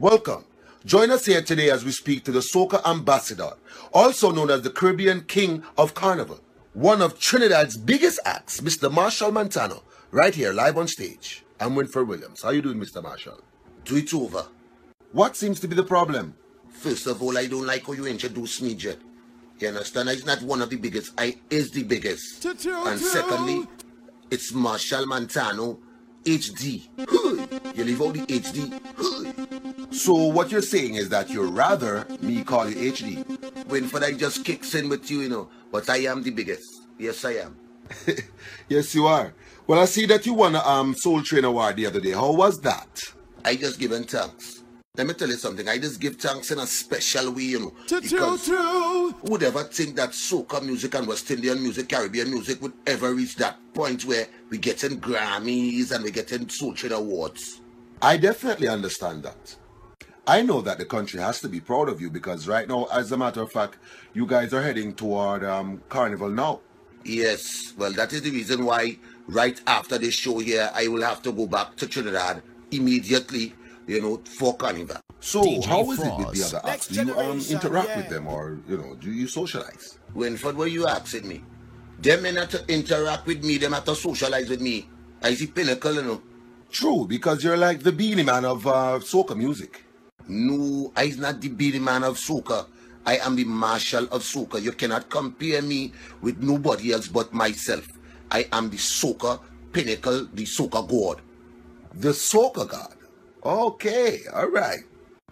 [0.00, 0.46] Welcome.
[0.86, 3.50] Join us here today as we speak to the soca ambassador,
[3.92, 6.40] also known as the Caribbean King of Carnival,
[6.72, 8.90] one of Trinidad's biggest acts, Mr.
[8.90, 11.44] Machel Montano, right here live on stage.
[11.60, 12.40] I'm Winfred Williams.
[12.40, 13.04] How you doing, Mr.
[13.04, 13.42] Machel?
[13.84, 14.46] Do it over.
[15.12, 16.34] What seems to be the problem?
[16.70, 18.96] First of all, I don't like how you introduce me, Jet.
[19.58, 20.08] You understand?
[20.08, 21.12] I'm not one of the biggest.
[21.18, 22.42] I is the biggest.
[22.46, 23.68] And secondly,
[24.30, 25.78] it's Machel Montano,
[26.24, 26.88] HD.
[27.76, 29.94] You leave out the HD.
[29.94, 33.24] So what you're saying is that you'd rather me call you HD?
[33.66, 35.48] Winfred, I just kicks in with you, you know.
[35.72, 36.82] But I am the biggest.
[36.98, 37.56] Yes, I am.
[38.68, 39.32] yes, you are.
[39.66, 42.12] Well, I see that you won a um, Soul Train Award the other day.
[42.12, 43.00] How was that?
[43.44, 44.59] I just given thanks.
[44.96, 45.68] Let me tell you something.
[45.68, 47.72] I just give thanks in a special way, you know.
[47.88, 52.72] Because who would ever think that soca music and West Indian music, Caribbean music would
[52.88, 57.60] ever reach that point where we getting Grammys and we getting Soul Train Awards?
[58.02, 59.56] I definitely understand that.
[60.26, 63.12] I know that the country has to be proud of you because right now, as
[63.12, 63.78] a matter of fact,
[64.12, 66.60] you guys are heading toward um, Carnival now.
[67.04, 71.22] Yes, well, that is the reason why right after this show here, I will have
[71.22, 73.54] to go back to Trinidad immediately,
[73.90, 75.00] you know, for Carnival.
[75.18, 76.86] So, DJ how is it with the other acts?
[76.86, 77.96] Do you um, interact yeah.
[77.96, 79.98] with them or, you know, do you socialize?
[80.14, 81.42] Winford, what you asking me?
[81.98, 84.88] Them may not interact with me, them have to socialize with me.
[85.22, 86.22] I see pinnacle, you know.
[86.70, 89.84] True, because you're like the Beenie Man of uh, soca music.
[90.28, 92.66] No, I is not the Beenie Man of soca.
[93.04, 94.62] I am the marshal of soca.
[94.62, 97.86] You cannot compare me with nobody else but myself.
[98.30, 99.40] I am the soca
[99.72, 101.20] pinnacle, the soca god.
[101.94, 102.94] The soca god.
[103.44, 104.80] Okay, all right.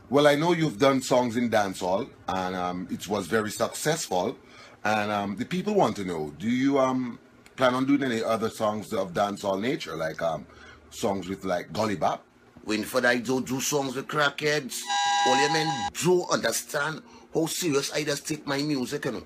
[0.09, 4.39] Well, I know you've done songs in dancehall, and um, it was very successful.
[4.83, 7.19] And um, the people want to know: Do you um
[7.57, 10.47] plan on doing any other songs of dancehall nature, like um
[10.89, 12.25] songs with like Gully Bop?
[12.65, 14.81] Winford, I don't do songs with crackheads.
[15.27, 17.03] All you men do understand
[17.35, 19.23] how serious I just take my music, you know.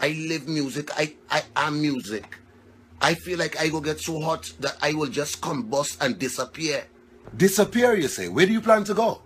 [0.00, 0.90] I live music.
[0.98, 2.38] I, I am music.
[3.02, 6.84] I feel like I go get so hot that I will just combust and disappear.
[7.36, 8.28] Disappear, you say?
[8.28, 9.20] Where do you plan to go?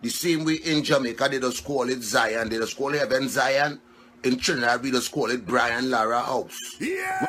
[0.00, 2.48] The same way in Jamaica, they just call it Zion.
[2.48, 3.80] They just call it Heaven Zion.
[4.22, 6.58] In Trinidad, we just call it Brian Lara House.
[6.80, 7.26] Yeah!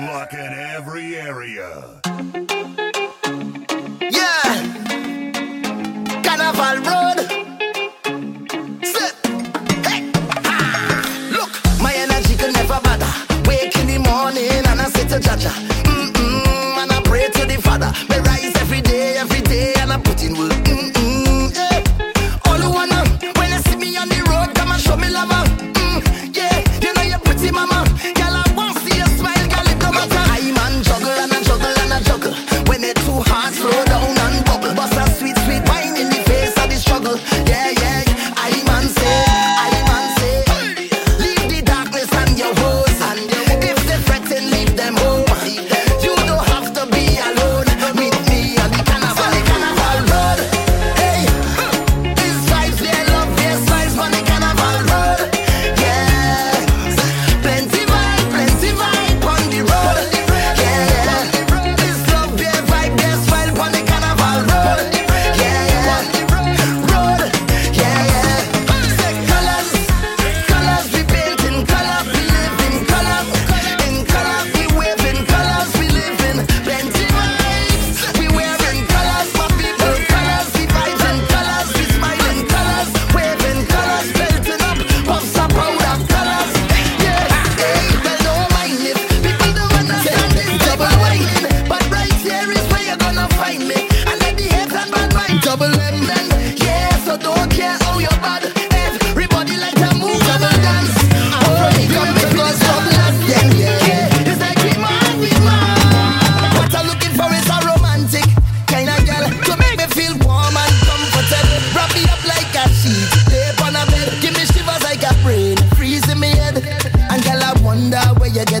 [0.00, 2.00] Look at every area.
[4.00, 4.44] Yeah.
[6.22, 7.18] Carnival Road.
[9.82, 10.02] Hey.
[11.32, 11.50] Look,
[11.82, 13.12] my energy can never bother.
[13.48, 15.50] Wake in the morning and I say to Jaja.
[15.82, 17.92] Mm-mm, and I pray to the Father.
[18.08, 18.59] Me rise every
[18.90, 19.49] day, every day,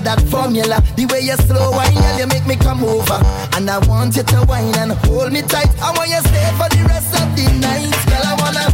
[0.00, 0.80] you that formula.
[0.96, 3.20] The way you slow wine, girl, you make me come over.
[3.56, 5.70] And I want you to wine and hold me tight.
[5.80, 7.92] I want you stay for the rest of the night.
[8.08, 8.66] Girl, I wanna,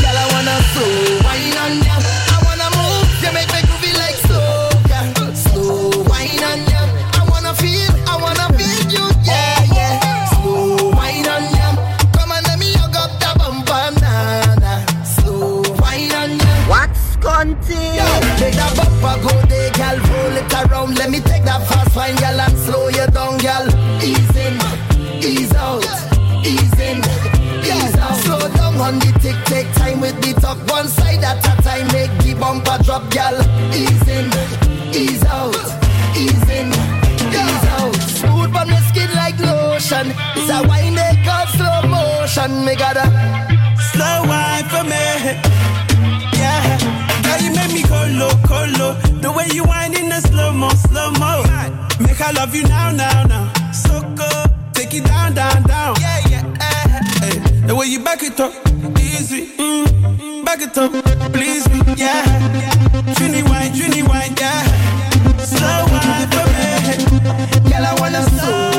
[0.00, 1.96] girl, I wanna slow wine on ya.
[1.98, 5.34] I wanna move, you make me groovy like slow, yeah.
[5.34, 6.82] Slow wine on ya.
[7.18, 10.26] I wanna feel, I wanna feel you, yeah, yeah.
[10.34, 11.66] Slow wine on ya.
[12.14, 14.80] Come on, let me hug up the bumper, um, nah, nah.
[15.04, 16.52] Slow wine on ya.
[16.68, 17.10] What's?
[17.20, 17.46] Yo,
[18.40, 19.30] make that bumper go there, gal.
[19.30, 19.39] Roll
[20.90, 20.98] around.
[20.98, 23.66] Let me take that fast wine, gal, and slow you down, gal.
[24.02, 24.54] Ease in,
[25.22, 25.84] ease out,
[26.44, 26.98] ease in.
[27.64, 28.16] ease out.
[28.22, 30.58] Slow down on the tick, take time with the talk.
[30.68, 33.34] One side at a time, make the bumper drop, gal.
[33.74, 34.26] Ease in,
[34.94, 35.54] ease out,
[36.16, 37.94] ease in, ease out.
[37.94, 40.12] Smooth on the skin like lotion.
[40.36, 42.64] It's a wine make up slow motion.
[42.64, 43.06] Me gotta
[43.92, 45.89] slow wine for me.
[47.24, 48.92] Girl, you make me go low, go low.
[49.20, 51.42] The way you whine in the slow mo, slow mo.
[52.00, 53.52] Make I love you now, now, now.
[53.72, 55.96] So good, take it down, down, down.
[56.00, 56.56] Yeah, yeah.
[56.60, 57.66] Uh, hey.
[57.66, 58.52] The way you back it up,
[58.98, 59.46] easy.
[59.58, 60.92] Mm, back it up,
[61.32, 62.24] please me, yeah.
[63.14, 64.62] Trini wine, Trini wine, yeah.
[65.38, 67.70] Slow wine for me.
[67.70, 68.69] Girl, I wanna slow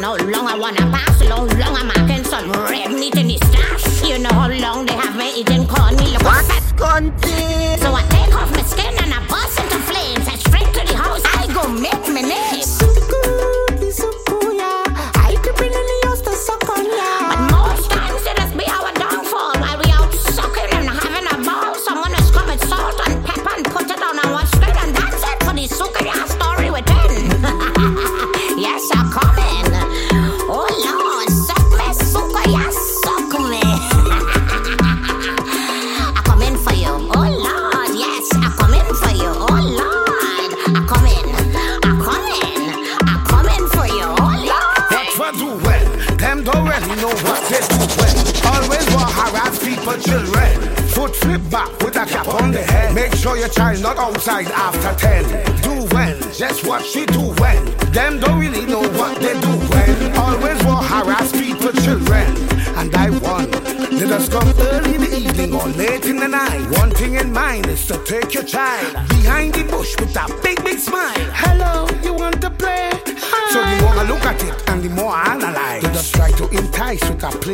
[0.00, 1.09] you know long I wanna pass,
[53.40, 55.24] your child not outside after 10.
[55.62, 57.64] Do well, just what she do well.
[57.90, 60.20] Them don't really know what they do well.
[60.20, 62.26] Always want harass people, children.
[62.76, 63.50] And I won.
[63.96, 66.68] Let us come early in the evening or late in the night.
[66.78, 70.12] One thing in mind is to take your child behind the bush with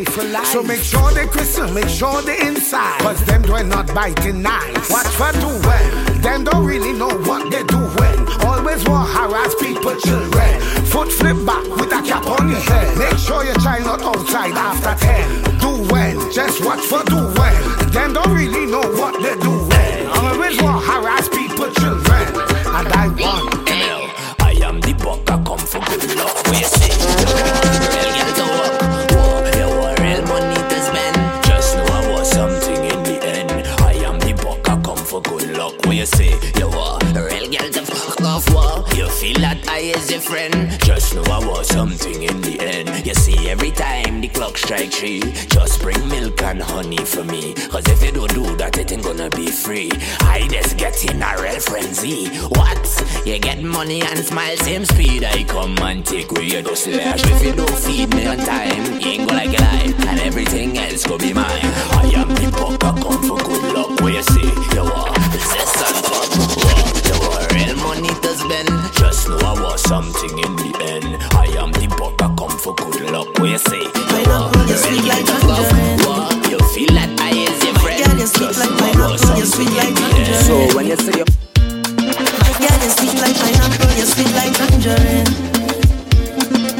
[0.05, 0.53] a.
[0.53, 3.01] So make sure they crystal, make sure they inside.
[3.01, 4.91] Cause them do not biting nice.
[4.91, 5.33] Watch for
[5.67, 6.05] well.
[6.21, 8.47] Them don't really know what they do well.
[8.47, 10.61] Always want harass people, children.
[10.87, 12.99] Foot flip back with a cap on your head.
[12.99, 15.59] Make sure your child not outside after 10.
[15.61, 17.87] Do well, just watch for do well.
[17.91, 20.25] Them don't really know what they do well.
[20.25, 22.27] Always want harass people, children.
[22.77, 23.66] And I want.
[44.57, 47.53] Just bring milk and honey for me.
[47.55, 49.91] Cause if you don't do that, it ain't gonna be free.
[50.21, 52.29] I just get in a real frenzy.
[52.49, 53.23] What?
[53.27, 55.25] You get money and smile, same speed.
[55.25, 57.23] I come and take away your dust slash.
[57.25, 60.07] If you don't feed me on time, you ain't gonna like your life.
[60.07, 61.45] And everything else go be mine.
[61.45, 64.01] I am the buck, I come for good luck.
[64.01, 66.07] Where you see, you are possess and.
[66.59, 68.69] Whoa, You are real money to spend.
[68.97, 71.23] Just know I was something in the end.
[71.35, 73.39] I am the buck, I come for good luck.
[73.39, 74.06] Where you see,
[79.37, 80.33] I was something in the.
[80.49, 81.25] So when you say you
[82.57, 85.29] Yeah, you sweet like pineapple, you sweet like tangerine.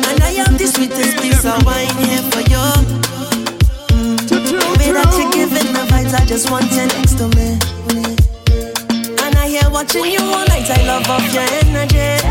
[0.09, 2.65] And I am the sweetest piece of wine here for you.
[4.81, 7.61] Way that you're giving the vibes, I just want you next to me.
[9.21, 12.25] And I hear watching you all night, I love up your energy.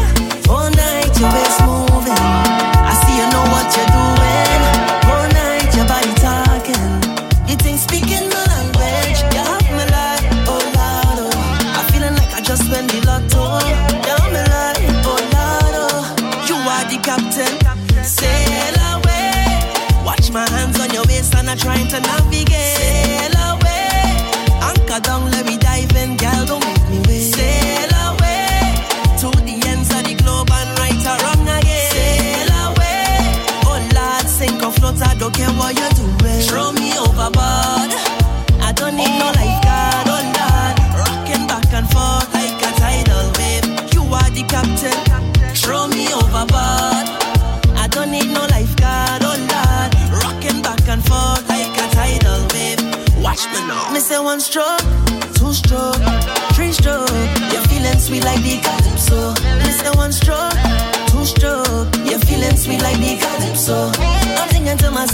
[0.49, 2.17] All night, your waist moving.
[2.17, 4.14] I see you know what you're doing.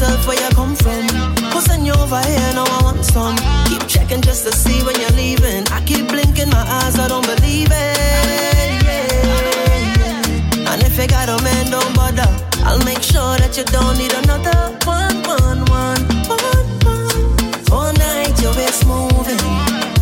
[0.02, 1.08] Myself where you come from.
[1.52, 2.54] Who's send you over here?
[2.54, 3.38] Now I want some.
[3.66, 5.68] Keep checking just to see when you're leaving.
[5.72, 8.84] I keep blinking my eyes, I don't believe it.
[8.86, 10.72] Yeah.
[10.72, 12.28] And if you got a man, don't bother.
[12.64, 17.72] I'll make sure that you don't need another one, one, one, one, one.
[17.72, 19.40] All night your waist moving.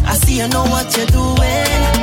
[0.06, 1.99] I see you know what you're doing.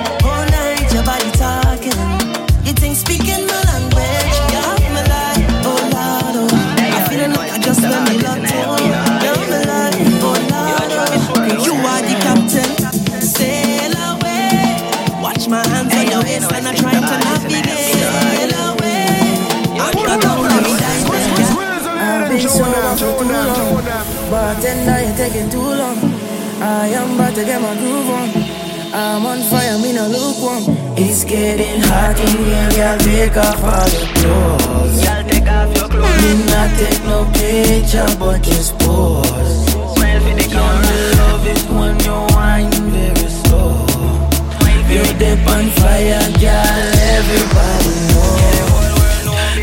[25.28, 25.98] Taking too long.
[26.62, 28.28] I am about to get my groove on.
[28.94, 30.62] I'm on fire, me no lukewarm.
[30.96, 32.98] It's getting hot in here, girl.
[32.98, 35.04] Take off all your clothes.
[35.04, 36.22] Girl, take off your clothes.
[36.22, 39.66] Me not take no picture, but just pose.
[39.94, 40.96] Smile for the camera.
[41.20, 43.74] love it when you whine very slow.
[44.92, 46.86] You're deep on fire, girl.
[47.18, 48.45] Everybody know.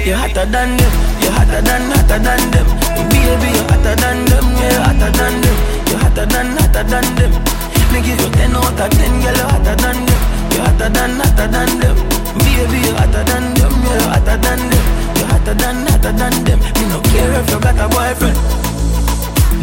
[0.04, 0.94] You're hotter than them.
[1.24, 2.68] You're hotter than, hotter than them.
[3.08, 4.46] Baby, you're hotter than them.
[4.60, 5.58] Yeah, hotter than them.
[5.88, 7.32] You're hotter than, hotter than them.
[7.88, 9.32] Me give you 10 out of 10, girl.
[9.32, 10.22] You're hotter than them.
[10.52, 11.96] You're hotter than, hotter than them.
[12.36, 13.72] Baby, you're hotter than them.
[13.80, 14.84] Yeah, you're hotter than them.
[15.16, 16.60] You're hotter than, hotter than them.
[16.60, 18.38] Me no care if you got a boyfriend.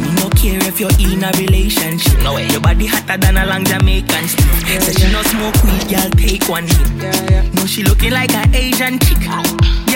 [0.00, 2.16] Me no care if you're in a relationship.
[2.24, 4.80] No way, your body hotter than a long Jamaican stick.
[4.88, 7.52] Say she no smoke weed, girl, take one hit.
[7.52, 9.20] No, she looking like an Asian chick.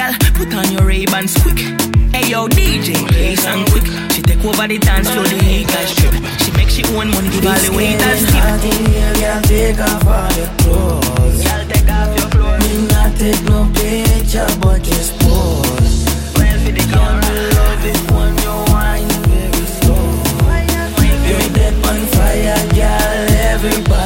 [0.05, 1.59] Girl, put on your Ray-Bans quick.
[2.13, 3.87] Hey yo, DJ, play song quick.
[4.13, 6.13] She take over the dance floor, the haters strip.
[6.45, 8.45] She make she own money, give all the waiters tip.
[8.69, 9.41] in here, girl.
[9.49, 11.41] Take off all your clothes.
[11.41, 12.61] Girl, take off your clothes.
[12.69, 16.05] Me not take no picture, but just pose.
[16.37, 17.33] Smile for the camera.
[17.57, 20.05] love it when you whine very slow.
[21.01, 23.25] You're dead on fire, girl.
[23.57, 24.04] Everybody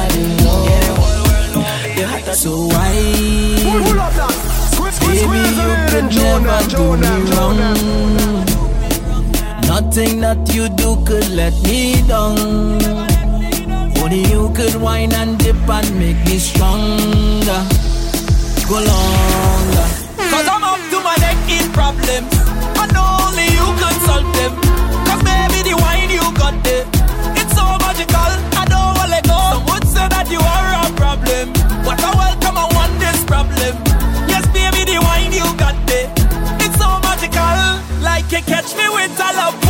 [6.15, 7.59] never do me wrong.
[9.67, 12.37] Nothing that you do could let me down.
[14.01, 17.61] Only you could whine and dip and make me stronger.
[18.67, 19.87] Go longer.
[20.31, 22.33] Cause I'm up to my neck in problems.
[22.81, 24.53] And only you can solve them.
[25.05, 26.85] Cause baby, the wine you got there.
[27.37, 28.58] It's so magical.
[38.45, 39.68] Catch me with a love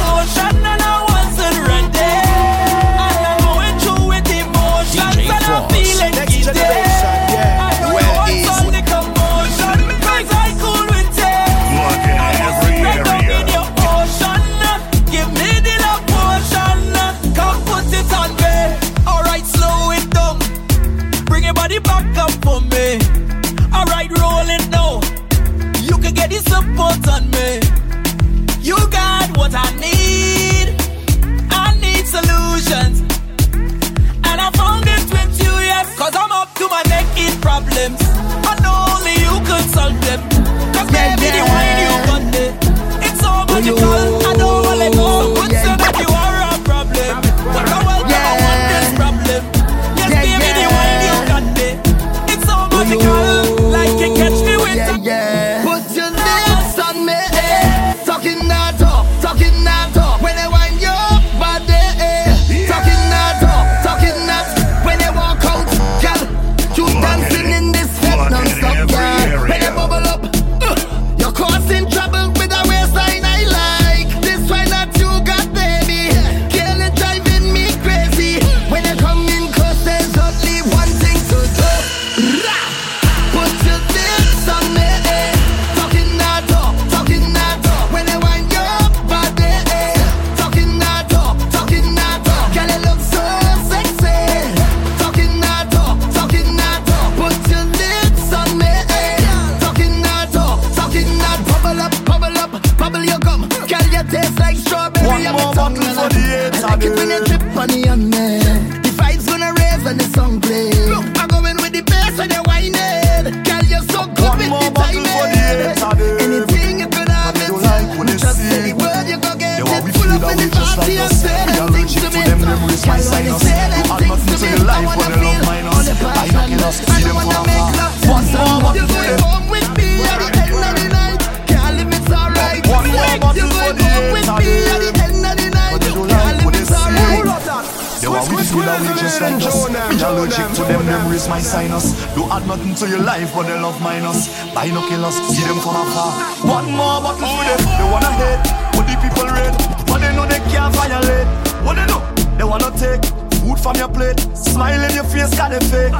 [142.80, 144.32] to your life, but they love minus.
[144.56, 146.12] Binoculars, see them from afar.
[146.48, 148.40] One more bottle for them, they wanna hate.
[148.76, 151.28] What the people rate, but they know they can't violate.
[151.66, 152.00] What they do?
[152.38, 153.04] They wanna take
[153.42, 154.20] food from your plate.
[154.34, 155.92] Smile in your face, got a fake.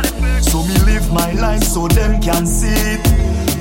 [0.42, 3.06] So me live my life so them can see it.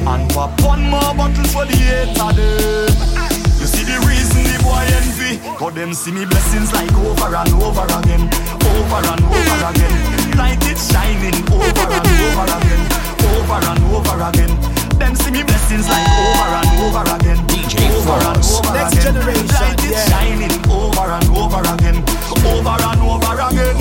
[0.07, 3.39] And pop one more bottle for the hater them.
[3.59, 7.53] You see the reason the boy envy Cause them see me blessings like over and
[7.55, 8.31] over again
[8.63, 12.83] Over and over again Like it's shining over and over again
[13.27, 14.53] Over and over again.
[14.99, 18.59] Them see me blessings like over and over again DJ Over and Fross.
[18.63, 19.15] over Next again.
[19.15, 20.09] generation, Like it's yeah.
[20.09, 21.99] shining over and over again
[22.47, 23.77] Over and over again.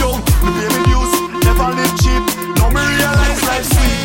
[0.00, 1.12] Yo, the baby news
[1.44, 2.24] Never live cheap.
[2.58, 3.98] Now me realize life sweet.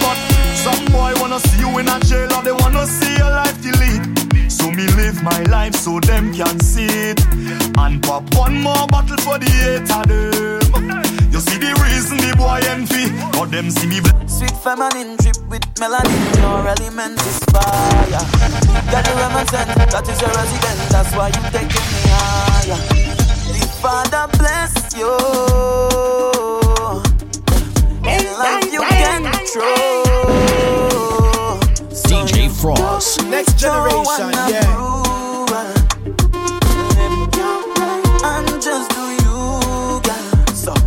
[0.00, 0.18] But
[0.64, 4.04] some boy wanna see you in a jail Or they wanna see your life delete.
[4.50, 7.20] So me live my life so them can see it.
[7.76, 11.03] And pop one more bottle for the hater them.
[11.03, 11.03] You
[11.46, 15.62] see the reason the boy envy Cause them see me bl- Sweet feminine drip with
[15.76, 18.24] melanin, your element is fire.
[18.90, 22.80] Got you represent, that is your resident, that's why you taking me higher.
[23.52, 25.12] The Father bless you.
[28.08, 30.04] In life you can control.
[32.08, 33.06] DJ Fross.
[33.30, 35.03] Next generation, yeah.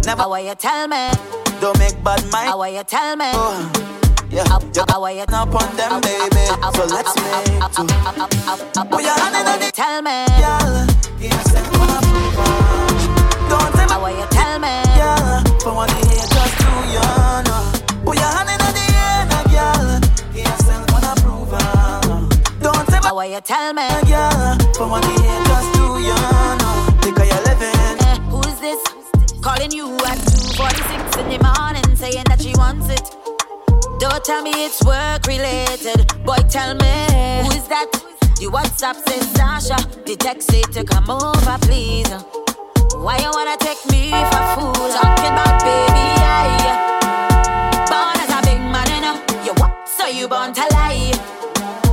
[0.07, 0.23] Never.
[0.23, 1.09] How you tell me?
[1.59, 2.47] Don't make bad mind.
[2.49, 3.25] How you tell me?
[3.35, 3.71] Oh,
[4.31, 6.45] yeah, you how you up on them, baby.
[6.75, 7.85] So let's make two.
[8.89, 10.25] Put your hand in the Tell me.
[10.39, 10.87] girl.
[11.19, 12.01] Innocent her.
[13.51, 14.73] Don't tell me How you tell me?
[14.95, 15.43] girl.
[15.63, 17.07] For they hate just do you
[17.47, 17.61] know.
[18.05, 19.87] Put your hand in the air, now, girl.
[20.39, 20.83] Innocent
[21.21, 22.29] prove her.
[22.63, 23.87] Don't tell me How you tell me?
[24.07, 24.57] girl.
[24.77, 25.15] For what they
[25.51, 26.15] just do you
[26.59, 26.75] know.
[27.03, 27.66] Think of your living.
[29.47, 30.19] Calling you at
[30.59, 33.15] 2.46 in the morning saying that she wants it.
[33.97, 36.03] Don't tell me it's work related.
[36.25, 36.91] Boy, tell me
[37.47, 37.87] who's that?
[38.43, 39.79] The WhatsApp says Sasha.
[40.03, 42.11] The text say to come over, please.
[42.99, 44.75] Why you wanna take me for fool?
[44.91, 46.51] Talking about baby, I
[47.87, 49.15] born as a big man, you know.
[49.47, 49.87] You what?
[49.87, 51.15] So you born to lie.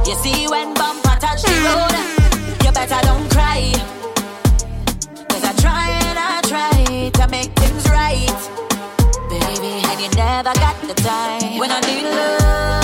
[0.03, 1.95] You see when bumper touch the road,
[2.67, 3.94] you better don't cry.
[7.15, 8.29] To make things right.
[9.29, 11.59] Baby, and you never got the time.
[11.59, 12.84] When I need love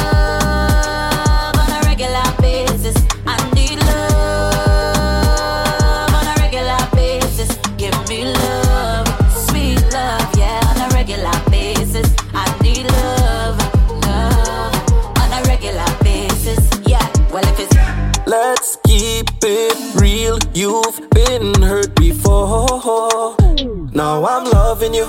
[19.01, 20.39] keep it real.
[20.53, 23.35] You've been hurt before.
[23.95, 25.07] Now I'm loving you.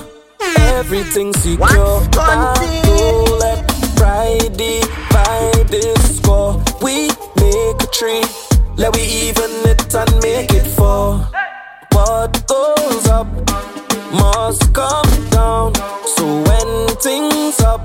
[0.80, 1.68] Everything secure.
[1.68, 6.64] I don't let pride divide this score.
[6.82, 7.10] We
[7.44, 8.24] make a tree.
[8.78, 11.28] Let we even it and make it four.
[11.92, 13.28] What goes up
[14.24, 15.76] must come down.
[16.16, 16.70] So when
[17.08, 17.82] things up,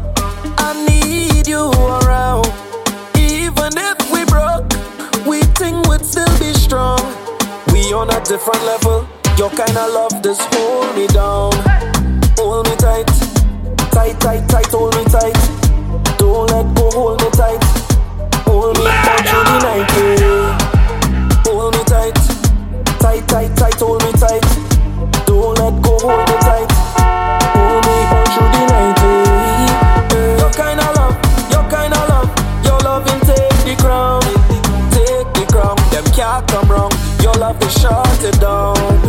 [0.66, 1.64] I need you
[1.96, 2.46] around.
[6.66, 6.98] Strong.
[7.72, 9.06] We on a different level.
[9.38, 11.52] Your kind of love just hold me down.
[12.38, 13.06] Hold me tight,
[13.94, 14.70] tight, tight, tight.
[14.74, 15.38] Hold me tight.
[16.18, 16.90] Don't let go.
[16.90, 17.62] Hold me tight.
[18.46, 19.88] Hold me down through the night.
[19.96, 20.58] Yeah.
[21.46, 22.16] Hold me tight,
[22.98, 23.78] tight, tight, tight.
[23.80, 24.05] Hold me
[37.46, 39.05] love is shut it down.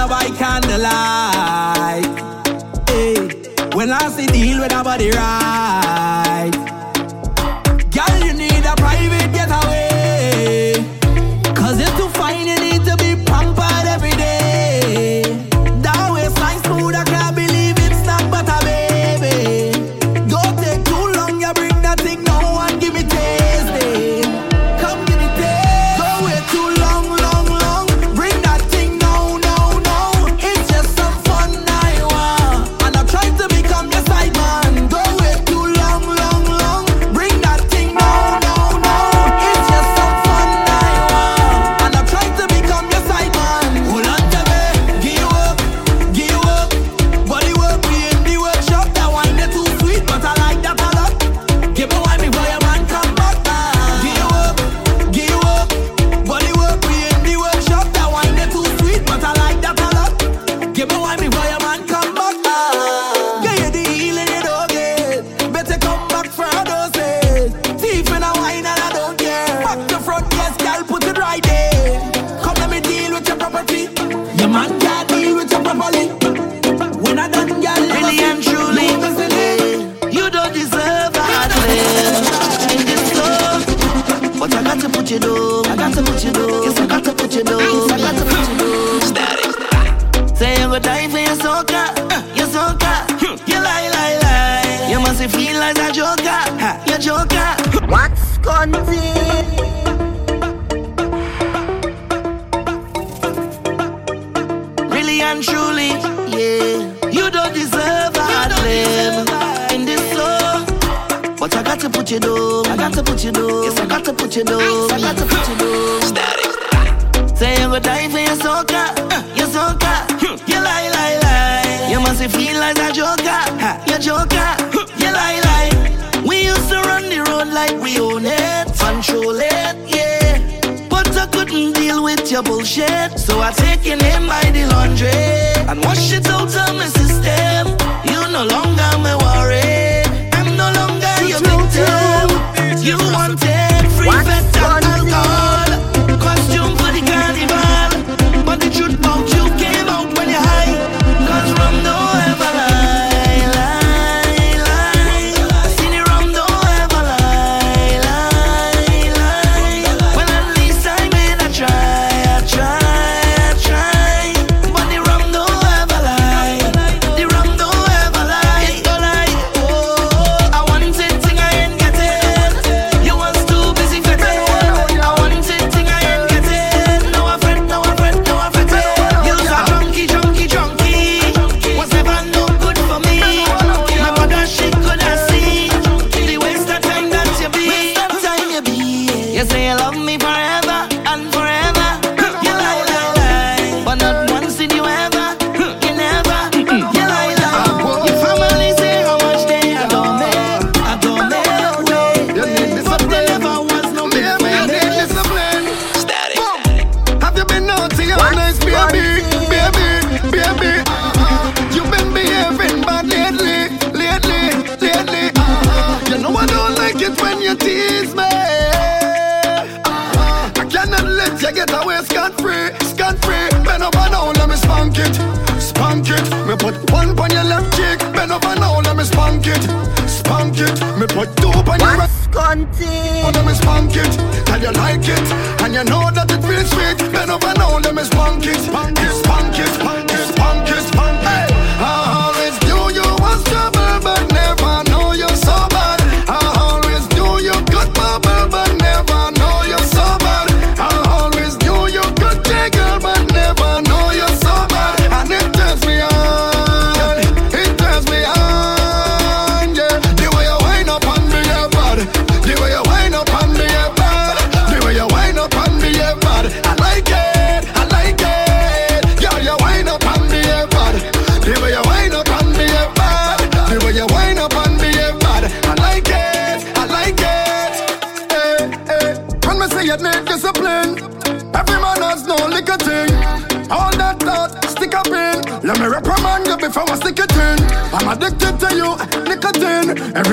[0.00, 2.04] her by candlelight.
[2.88, 3.14] Hey,
[3.74, 5.39] when I see deal with her body ride.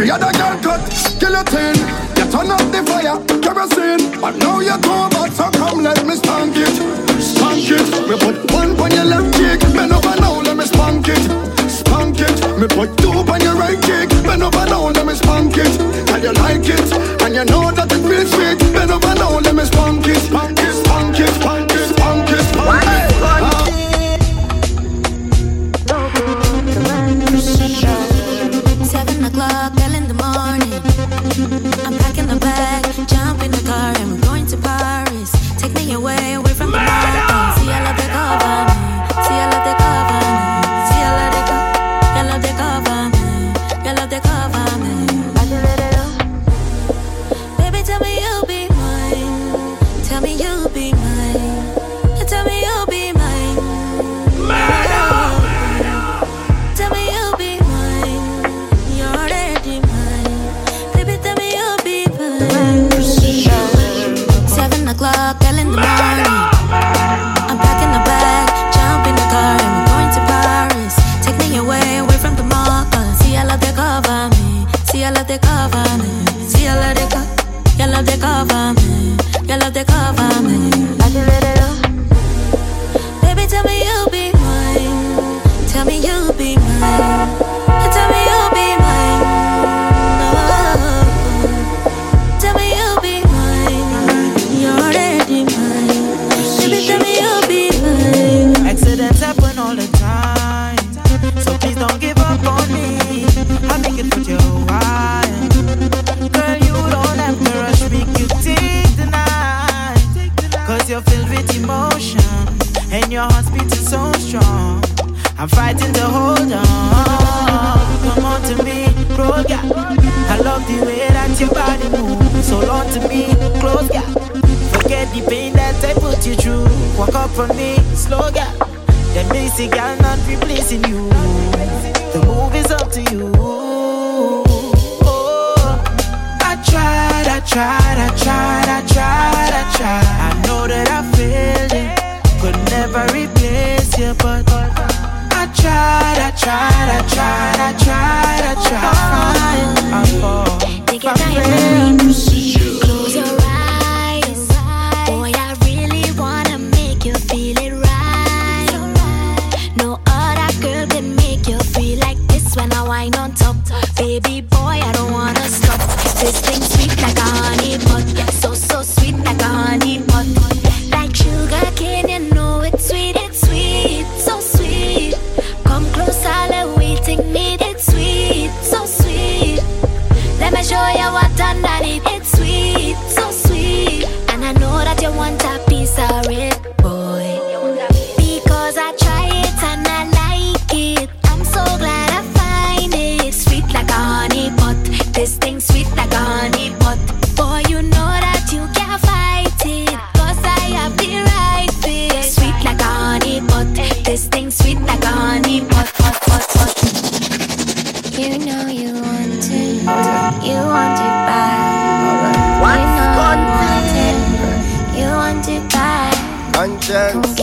[0.08, 0.80] You're the girl cut,
[1.20, 1.76] guillotine.
[2.16, 4.22] You turn up the fire, kerosene.
[4.22, 5.17] But now you're too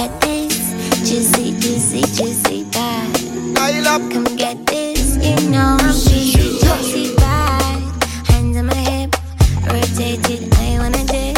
[0.08, 3.10] get this, juicy, juicy, juicy bad.
[4.12, 7.80] Come get this, you know I'm juicy bad.
[8.28, 9.16] Hands on my hip,
[9.66, 11.33] rotated, I wanna dip.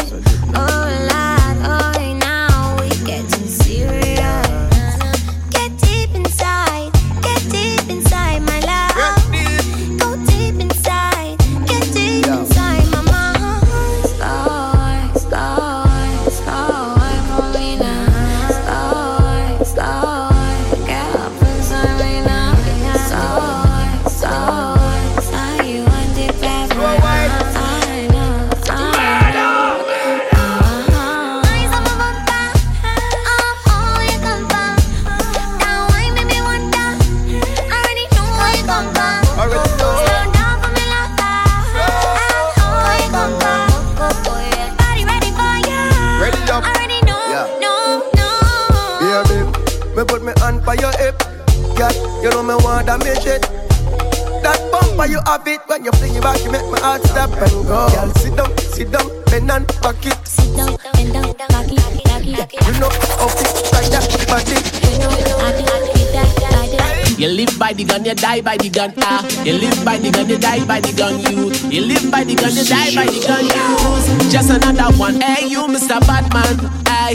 [67.77, 68.91] the gun, you die by the gun.
[68.97, 71.19] Ah, you live by the gun, you die by the gun.
[71.21, 73.45] You, you live by the gun, you die by the gun.
[73.45, 75.21] You, just another one.
[75.21, 76.01] Hey, you, Mr.
[76.01, 76.57] Batman.
[76.89, 77.13] Hey,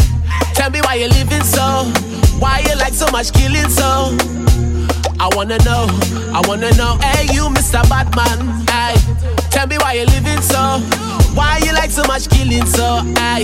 [0.54, 1.90] tell me why you living so?
[2.38, 4.16] Why you like so much killing so?
[5.18, 5.86] I wanna know,
[6.30, 6.96] I wanna know.
[7.02, 7.82] Hey, you, Mr.
[7.90, 8.62] Batman.
[8.70, 8.94] Hey,
[9.50, 10.78] tell me why you living so?
[11.34, 13.02] Why you like so much killing so?
[13.18, 13.42] Hey,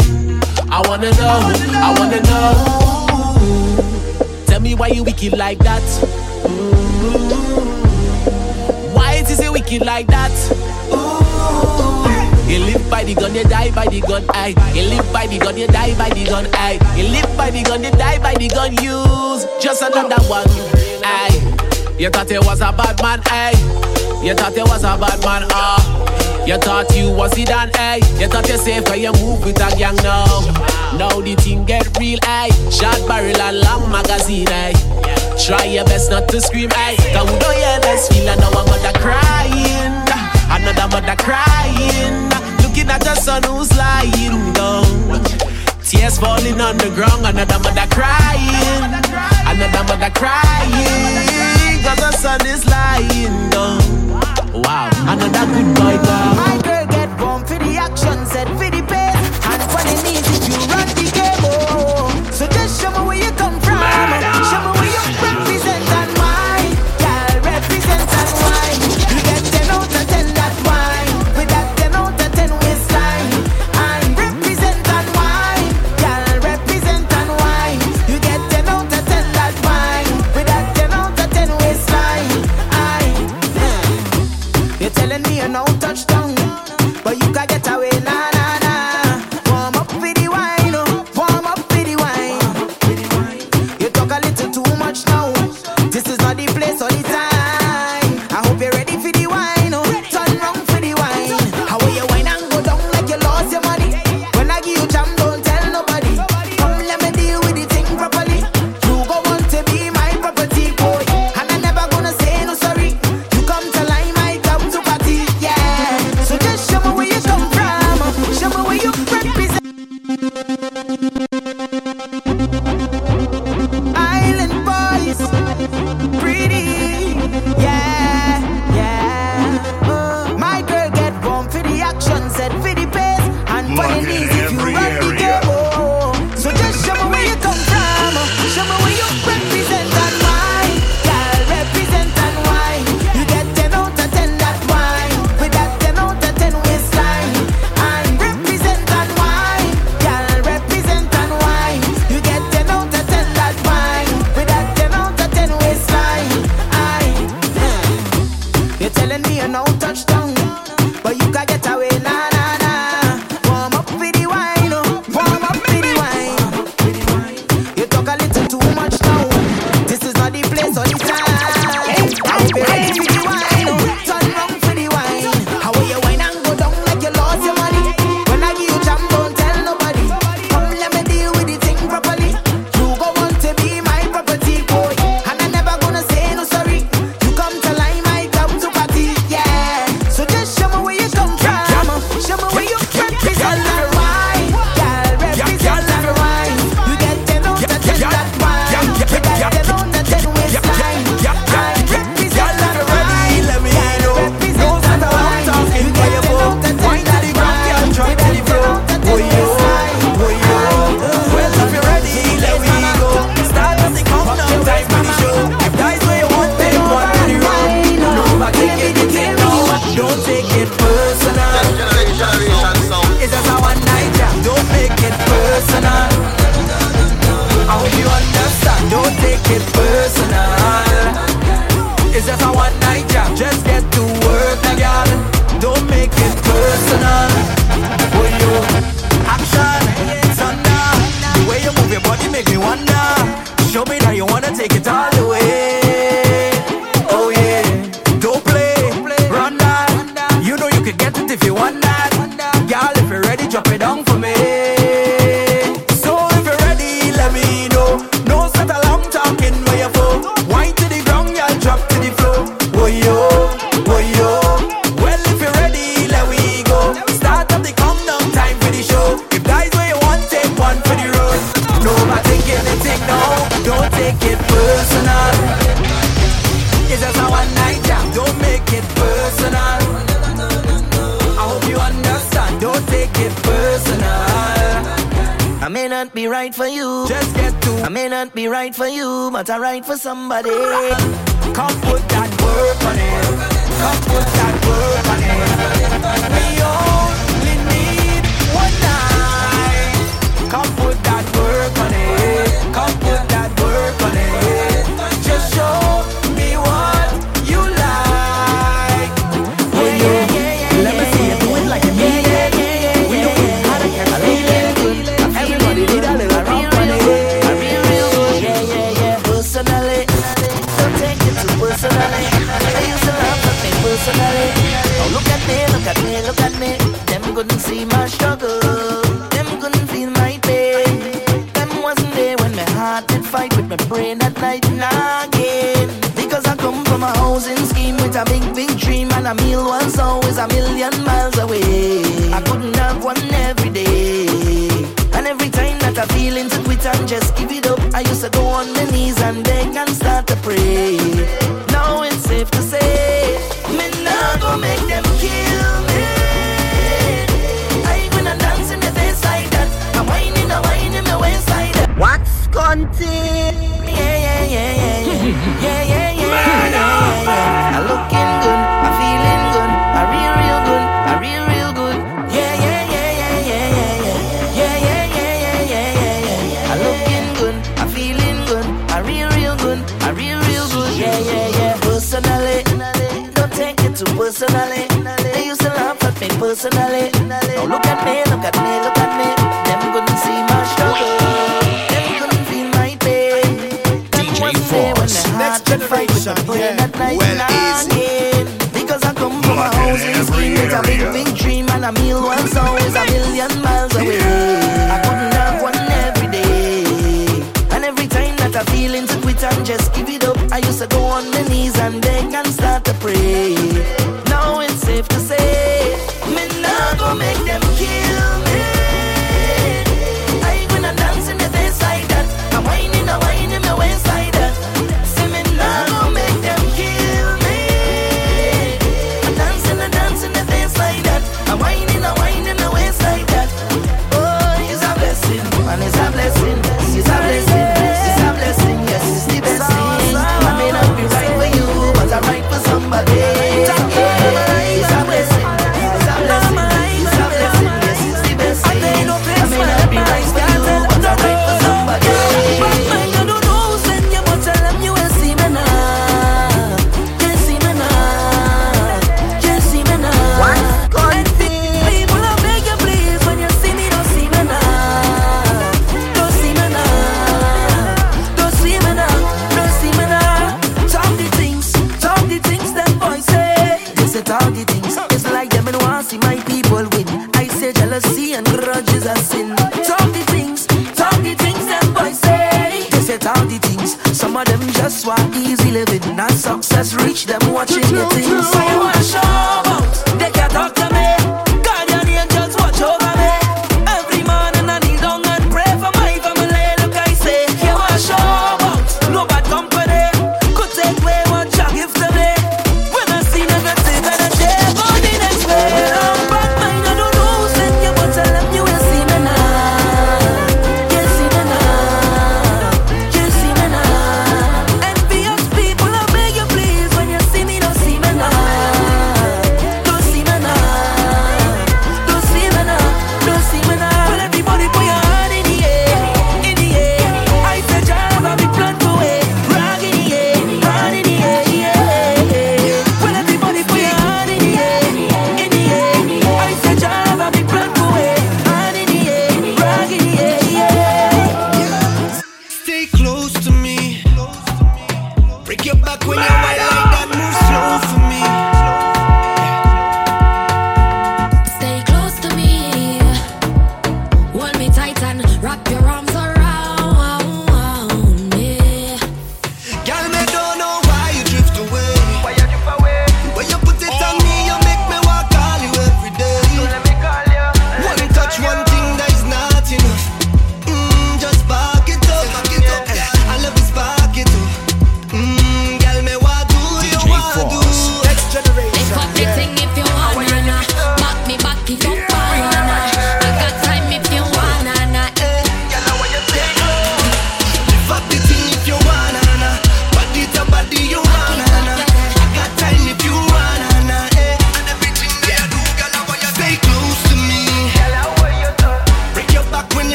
[0.70, 1.50] I wanna know,
[1.82, 2.54] I wanna know.
[4.46, 5.82] Tell me why you wicked like that.
[8.94, 10.32] Why it is it wicked like that?
[12.48, 14.48] You live by the gun, you die by the gun, I.
[14.74, 16.78] You live by the gun, you die by the gun, I.
[16.96, 20.46] You live by the gun, you die by the gun, use just another one,
[21.04, 21.28] I.
[21.98, 23.52] You thought it was a bad man, I.
[24.24, 26.44] You thought it was a bad man, ah.
[26.46, 27.96] You thought you was it done, eh?
[28.18, 30.24] You thought you safe when you move with a gang now.
[30.96, 32.48] Now the thing get real, eh?
[32.70, 34.72] Shot barrel and long magazine, eh?
[35.38, 36.96] Try your best not to scream, aye.
[37.14, 38.28] That would do your best feel.
[38.28, 39.94] And now a mother crying,
[40.50, 42.28] another mother crying.
[42.60, 45.24] Looking at her son who's lying down.
[45.88, 48.92] Tears falling on the ground, another mother crying,
[49.48, 51.80] another mother crying.
[51.80, 53.80] Cause her son is lying down.
[54.52, 56.34] Wow, another good boy, girl.
[56.36, 58.77] My girl get born for the action, said for the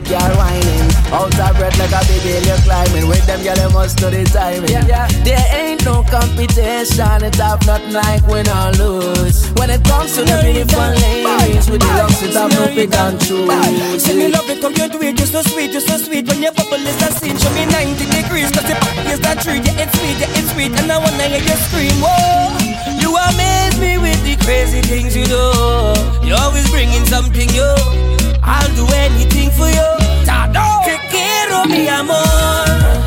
[0.00, 0.90] when girl whining.
[1.12, 3.08] Out of breath like a baby, you're climbing.
[3.08, 4.70] With them, girl, you must know the timing.
[4.70, 4.86] Yeah.
[4.86, 5.06] yeah.
[5.24, 7.24] There ain't no competition.
[7.24, 9.50] It have nothing like win or lose.
[9.58, 13.20] When it comes to the beautiful ladies With the looks, it have no pick and
[13.20, 16.26] choose See me love it, come you do it, you're so sweet, you're so sweet.
[16.28, 18.50] When your bubble is a scene, show me 90 degrees.
[18.50, 20.72] Cause your body is that tree, yeah, it's sweet, yeah, it's sweet.
[20.78, 22.56] And I wanna hear you scream, whoa.
[23.02, 25.44] You amaze me with the crazy things you do.
[26.26, 28.19] You're always bringing something new
[28.52, 29.88] I'll do anything for you.
[30.84, 32.99] Te quiero, mi amor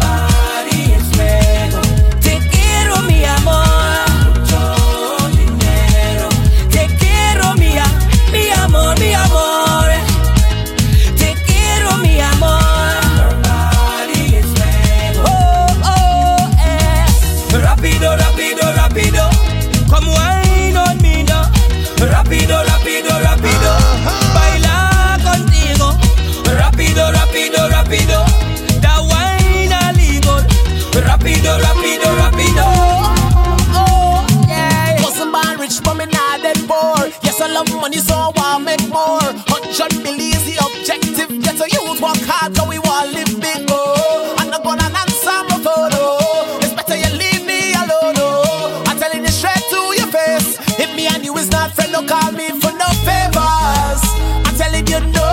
[37.63, 39.23] Love money, so I make more.
[39.47, 41.29] Hundred million is the objective.
[41.43, 43.67] Get a youth work hard, cause we want live big.
[43.69, 45.95] Oh, I'm not gonna answer my phone.
[45.95, 48.19] Oh, it's better you leave me alone.
[48.19, 50.59] Oh, I'm telling you straight to your face.
[50.79, 54.01] If me and you is not friend, don't call me for no favors.
[54.43, 55.23] I'm telling you no.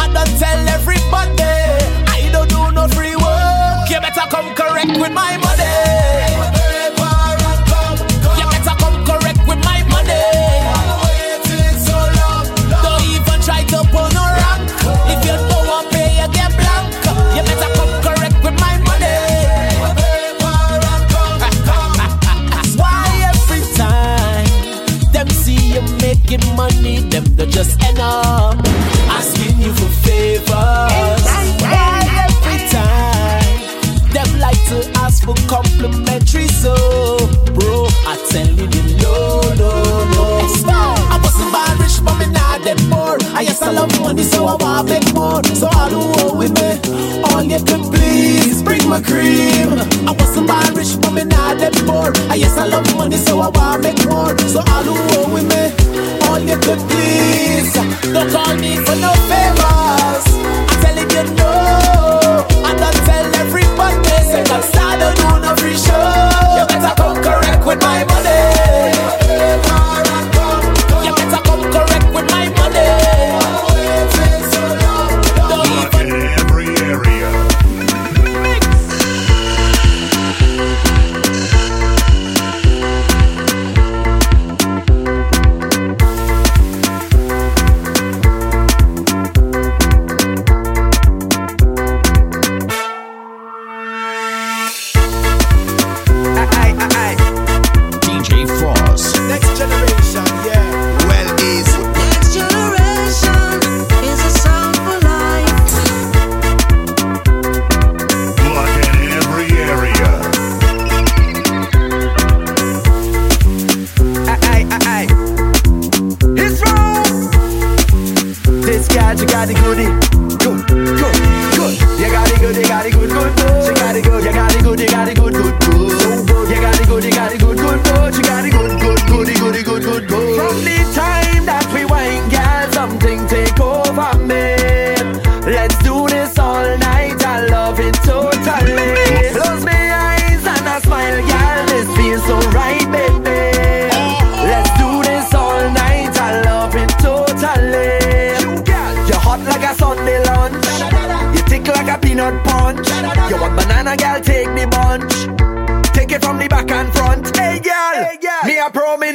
[0.00, 1.44] I don't tell everybody.
[2.08, 3.90] I don't do no free work.
[3.92, 5.49] You better come correct with my money.
[35.50, 36.46] Complimentary?
[36.46, 36.74] So,
[37.58, 39.72] bro, I tell you the no, no,
[40.14, 40.26] no.
[41.10, 43.18] I wasn't born rich, but me not that poor.
[43.34, 45.42] I yes, I love money, so I want make more.
[45.58, 46.70] So all who owe with me,
[47.26, 49.74] all you can please bring my cream.
[50.06, 52.14] I wasn't born rich, but me not that poor.
[52.30, 54.38] I yes, I love money, so I want make more.
[54.54, 55.62] So all who owe with me,
[56.28, 57.72] all you can please.
[58.14, 59.99] Don't call me for no favors.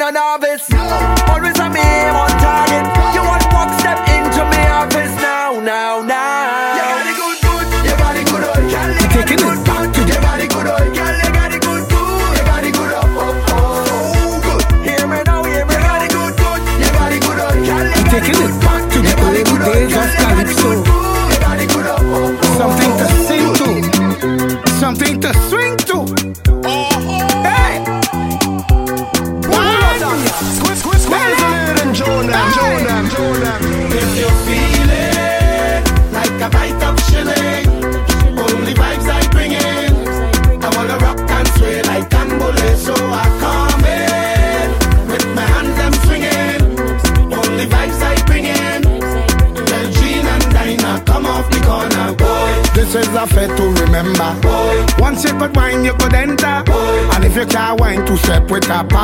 [0.05, 0.74] a novice.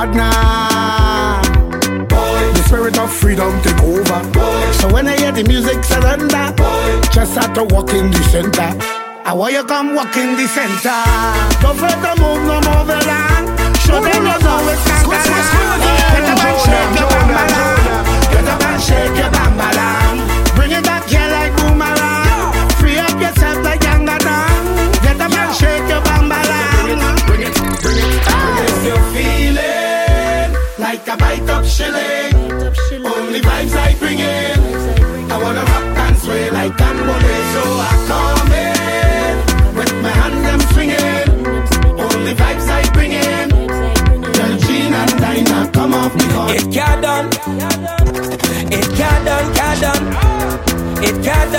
[0.09, 1.41] now.
[2.09, 2.41] Boy.
[2.57, 4.21] The spirit of freedom take over.
[4.31, 4.71] Boy.
[4.73, 7.01] So when I hear the music surrender, Boy.
[7.13, 8.73] just start to walk in the center.
[9.23, 11.03] I want you come walk in the center.
[11.61, 13.01] Don't fret the move no more than
[13.85, 14.81] Show them you're always
[16.65, 17.10] shake your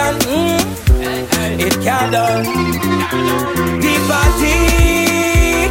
[0.03, 1.61] It's Mm.
[1.61, 2.45] It can done.
[3.83, 4.55] The party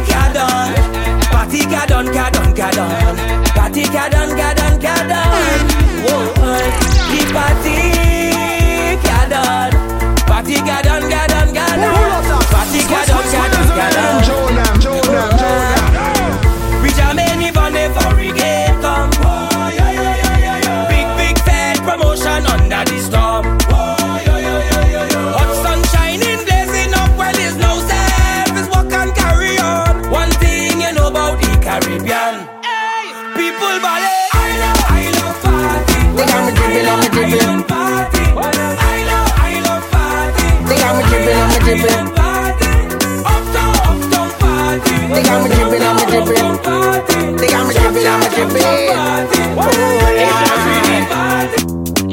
[0.08, 0.74] can done.
[1.30, 3.16] Party can done, can done, can done.
[3.54, 5.60] Party can done, can done, can done.
[6.04, 6.70] Whoa, uh.
[7.10, 7.76] the party
[9.04, 9.72] can done.
[10.26, 12.44] Party can done, can done, can done.
[12.52, 13.51] Party can done, can't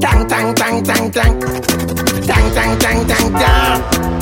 [0.01, 1.39] Tang tang tang tang tang.
[2.27, 4.18] Tang tang tang tang tang.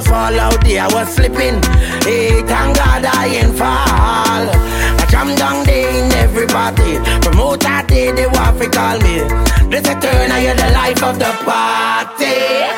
[0.00, 1.62] me fall out there, I was slipping.
[2.04, 4.46] Hey, thank God I ain't fall.
[5.00, 6.96] I come down there in everybody.
[7.22, 9.20] From out that day, they want to call me.
[9.70, 12.69] This a turn, I hear the life of the party.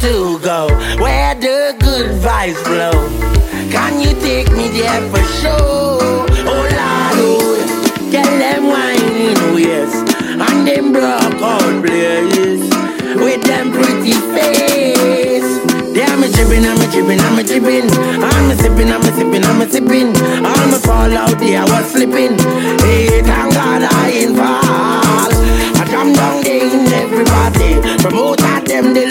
[0.00, 0.68] to go?
[1.00, 2.92] Where the good vibes flow?
[3.70, 6.26] Can you take me there for sure?
[6.48, 9.92] Oh Lord, oh, tell them wine, oh yes,
[10.30, 12.60] and them broke out players
[13.16, 14.86] with them pretty face.
[15.96, 17.88] Yeah, I'm trippin', I'm a trippin', I'm a trippin'.
[18.22, 20.14] I'm a sippin', I'm a sippin', I'm a sippin'.
[20.44, 22.36] I'm a fall out there, I was slipping.
[22.84, 25.32] Hey, thank God I ain't fall.
[25.80, 28.92] I come down there in everybody, promote at them.
[28.92, 29.05] They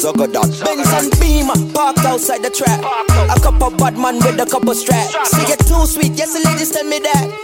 [0.00, 0.48] sugar that.
[0.64, 2.80] Benz and Beamer parked outside the trap.
[2.80, 5.12] A couple bad man with a couple straps.
[5.30, 7.39] See you too sweet, yes the ladies tell me that.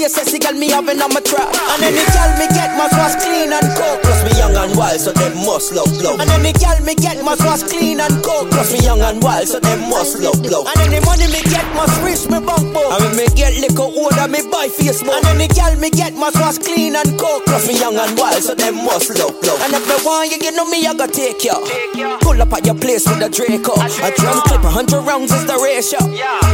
[0.00, 1.52] Be a sexy girl, me having on my trap.
[1.76, 4.00] And any girl me get must wash clean and cook.
[4.00, 6.16] Plus me young and wild, so them must love blow.
[6.16, 8.48] And any girl me get must wash clean and cook.
[8.48, 10.64] Plus me young and wild, so them must love blow.
[10.64, 12.88] And any money me get must reach me bank book.
[12.96, 15.20] And when me get liquor order, me buy Facebook.
[15.20, 17.44] And any girl me get must wash clean and cook.
[17.44, 19.60] Plus me young and wild, so them must love blow.
[19.60, 21.52] And if me want you, you know me, I gotta take you.
[22.24, 23.76] Pull up at your place with a Draco.
[23.76, 26.00] A drum clip, a hundred rounds is the ratio.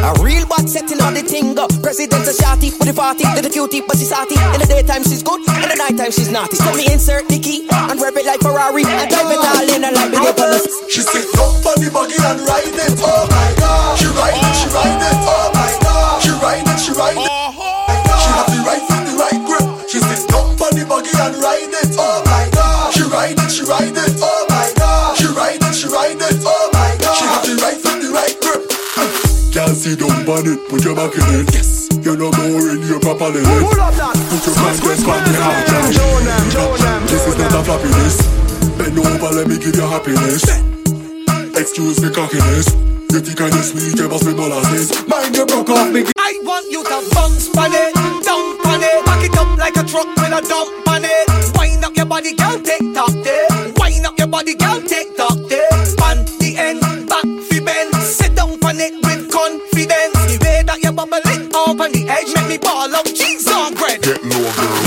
[0.03, 1.71] A real bad setting on the thing up.
[1.79, 2.97] President a shotty with the
[3.37, 3.49] 40.
[3.49, 4.35] Little cutie, but she's saucy.
[4.55, 6.57] In the daytime she's good, in the nighttime she's naughty.
[6.57, 9.83] So me insert the key and rev it like Ferrari and drive it all in
[9.85, 10.65] her like the Nicholas.
[10.89, 12.97] She sit up on the buggy and ride it.
[13.05, 13.99] Oh my god.
[13.99, 15.19] She ride it, she ride it.
[15.29, 16.23] Oh my god.
[16.23, 17.29] She ride it, she ride it.
[17.29, 17.93] Uh-huh.
[18.17, 19.67] She have the right foot, the right grip.
[19.89, 21.93] She sit up on the buggy and ride it.
[21.99, 22.95] Oh my god.
[22.95, 23.96] She ride it, she ride it.
[29.77, 31.53] Sit down on it, put your back in it.
[31.53, 31.89] Yes.
[32.01, 33.45] You know more in your properly.
[33.45, 34.17] Pull up that.
[34.17, 38.17] Put your contest on the hard This is not a floppiness.
[38.79, 40.45] Bend over, let me give you happiness.
[41.53, 42.73] Excuse me cockiness.
[43.13, 44.93] You think I'm sweet, you must be molasses.
[45.07, 46.05] Mind you broke off me.
[46.19, 49.85] I want you to bounce on it, dump on it, back it up like a
[49.85, 51.27] truck with a dump on it.
[51.57, 53.47] Wind up your body, girl, take top there.
[53.77, 55.71] Wind up your body, girl, take top there.
[56.03, 59.06] On the end, back fi bend, sit down on it with confidence.
[59.06, 59.06] The
[60.99, 61.13] up
[61.81, 64.01] on the edge, make me ball up cheese on bread.
[64.03, 64.86] Get low, girl.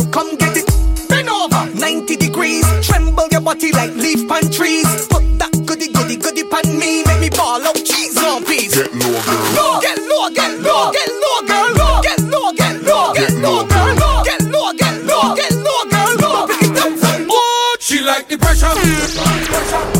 [0.00, 0.66] Fuck, come get it.
[1.08, 2.64] Bend over 90 degrees.
[2.86, 5.06] Tremble your body like leaf pan trees.
[5.08, 7.02] Put that goody goody goody pan me.
[7.04, 8.74] Make me ball out cheese on peas.
[8.74, 9.80] Get low, girl.
[9.80, 12.02] Get low, get low, get low, girl.
[12.02, 14.24] Get low, get low, get low, girl.
[14.24, 16.46] Get low, get low, get low, girl.
[16.46, 18.72] Pick it up from oh, She like the pressure.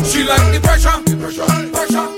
[0.05, 0.97] She like the pressure.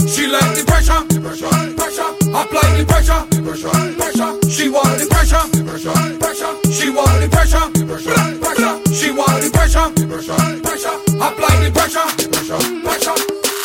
[0.07, 1.03] She like the pressure.
[1.23, 3.21] Pressure, pressure, apply the pressure.
[3.43, 6.22] Pressure, pressure, she want the pressure, pressure.
[6.84, 7.63] She want the pressure.
[7.88, 8.11] pressure,
[8.43, 8.75] pressure.
[8.91, 9.88] She want the pressure.
[10.03, 10.95] Pressure, pressure.
[11.15, 12.03] Apply the pressure.
[12.84, 13.15] pressure,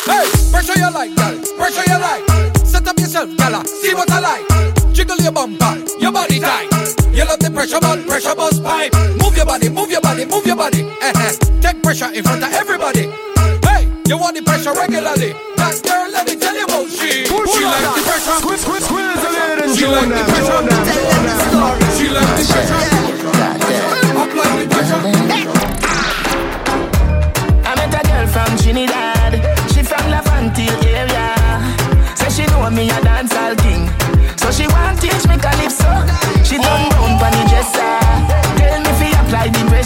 [0.07, 0.23] Hey,
[0.55, 1.35] pressure you like, girl.
[1.59, 2.23] Pressure you like.
[2.63, 3.67] Set up yourself, gala.
[3.67, 4.93] See what I like.
[4.95, 6.71] Jiggle your bumper, your body tight.
[7.11, 8.95] You love the pressure, but pressure bust pipe.
[9.19, 10.87] Move your body, move your body, move your body.
[11.03, 11.31] Eh-eh.
[11.59, 13.11] Take pressure in front of everybody.
[13.67, 15.35] Hey, you want the pressure regularly.
[15.59, 17.27] That girl, let me tell you about she.
[17.27, 18.39] She like the pressure.
[18.39, 20.47] Squeeze, squeeze, squeeze a little She like the pressure.
[20.47, 21.99] show them, show them.
[21.99, 22.98] She like the pressure.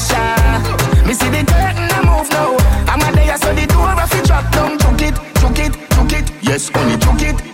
[0.03, 1.07] Pressure.
[1.07, 2.57] Me see the curtain a move now.
[2.87, 4.77] I'm a there so the door a fi drop down.
[4.77, 6.31] Took it, took it, took it.
[6.41, 7.52] Yes, only took it,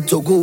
[0.00, 0.41] 走过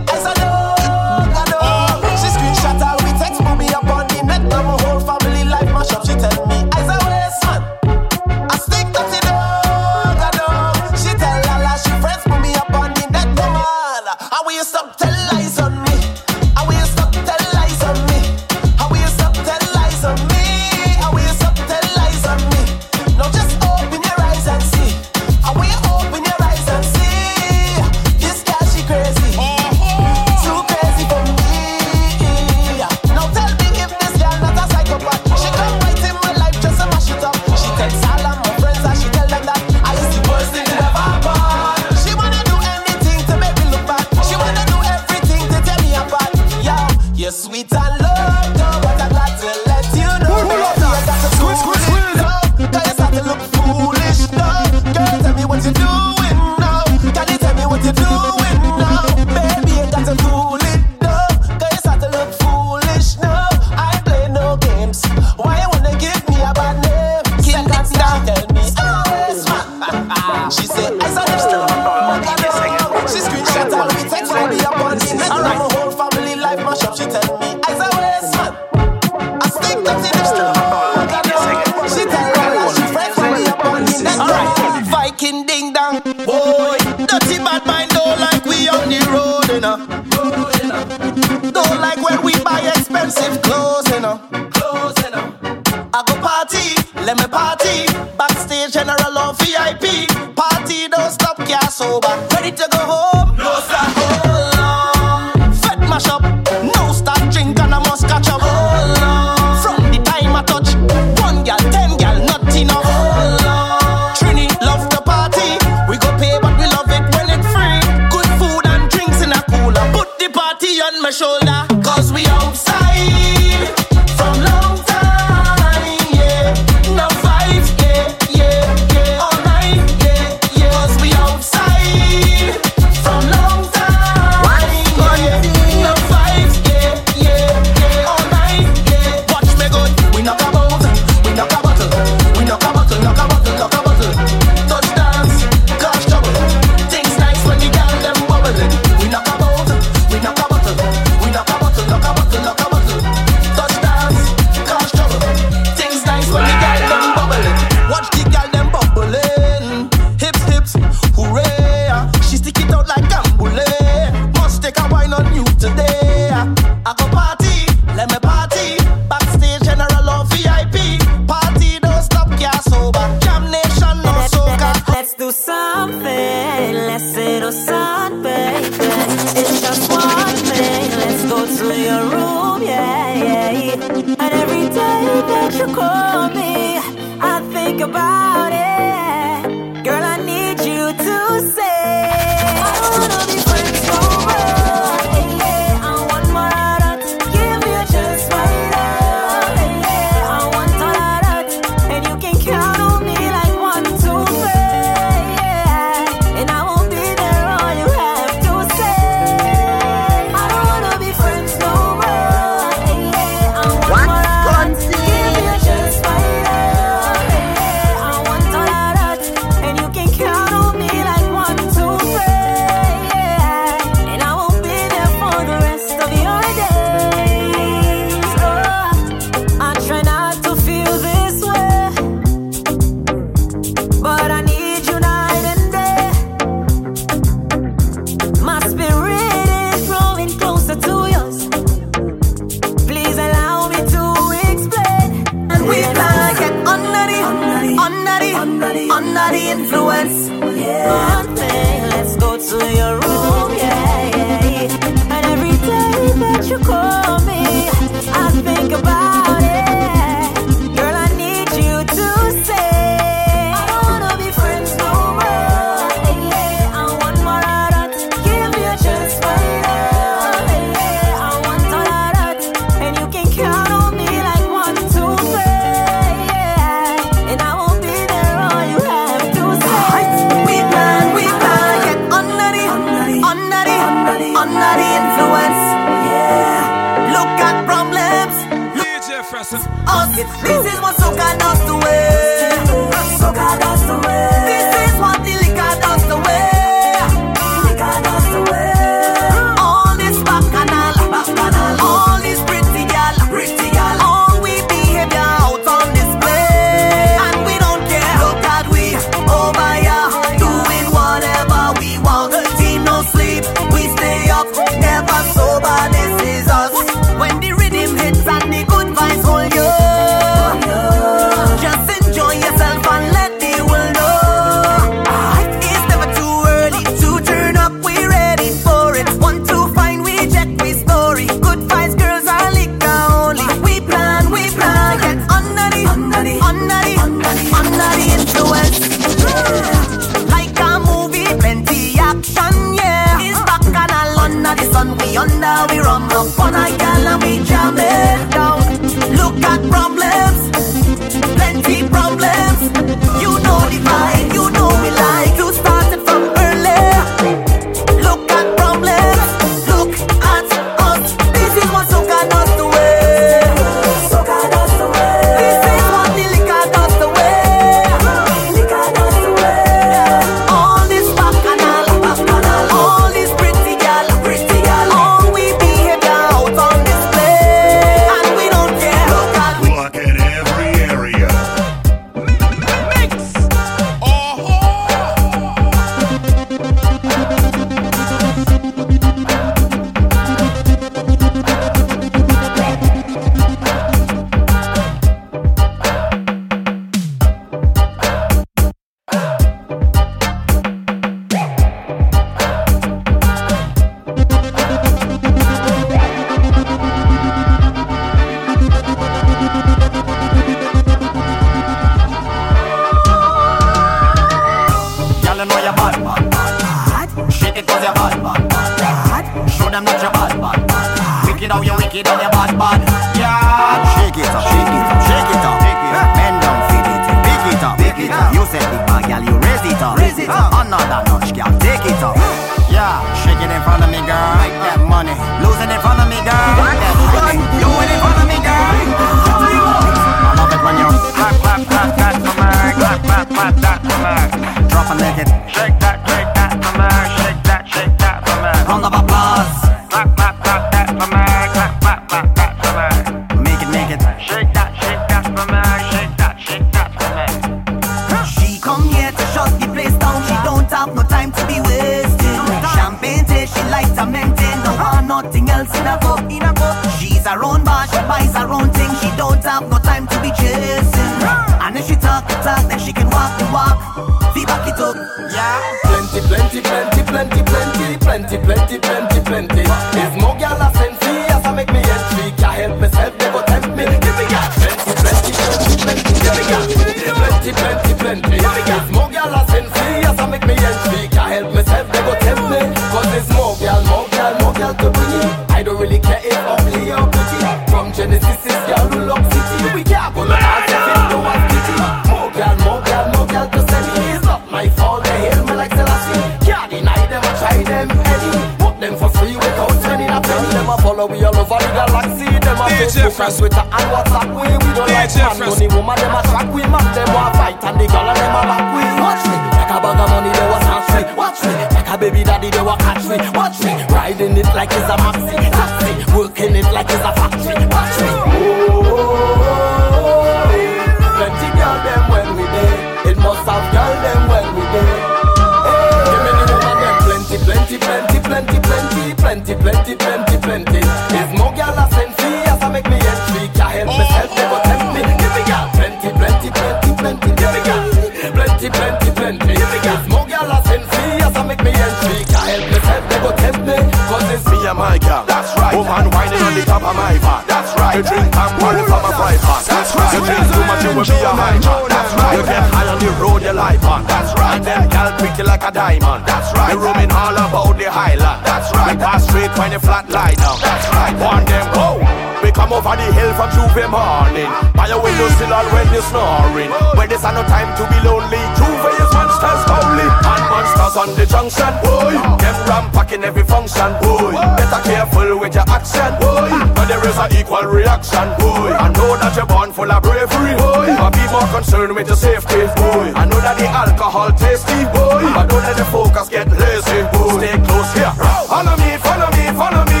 [561.04, 561.88] be a high man.
[561.88, 562.34] That's right.
[562.38, 564.06] You get high on the road you life on.
[564.06, 564.56] That's right.
[564.56, 566.26] And them gal pretty like a diamond.
[566.26, 566.72] That's right.
[566.72, 568.44] You roaming all about the highland.
[568.46, 568.94] That's right.
[568.94, 570.58] We pass straight find the flat lie down.
[570.60, 571.14] That's right.
[571.18, 572.02] One them go.
[572.42, 574.50] We come over the hill from J'ouvert morning.
[574.74, 576.70] By your window still all when you're snoring.
[576.98, 578.41] Where there's no time to be lonely
[578.82, 584.82] face monsters howling And monsters on the junction Boy, them rampacking every function Boy, better
[584.82, 589.32] careful with your action Boy, but there is an equal reaction Boy, I know that
[589.36, 593.24] you're born full of bravery Boy, but be more concerned with your safety Boy, I
[593.30, 597.56] know that the alcohol tasty Boy, but don't let the focus get lazy Boy, stay
[597.66, 598.12] close here.
[598.50, 600.00] Follow me, follow me, follow me.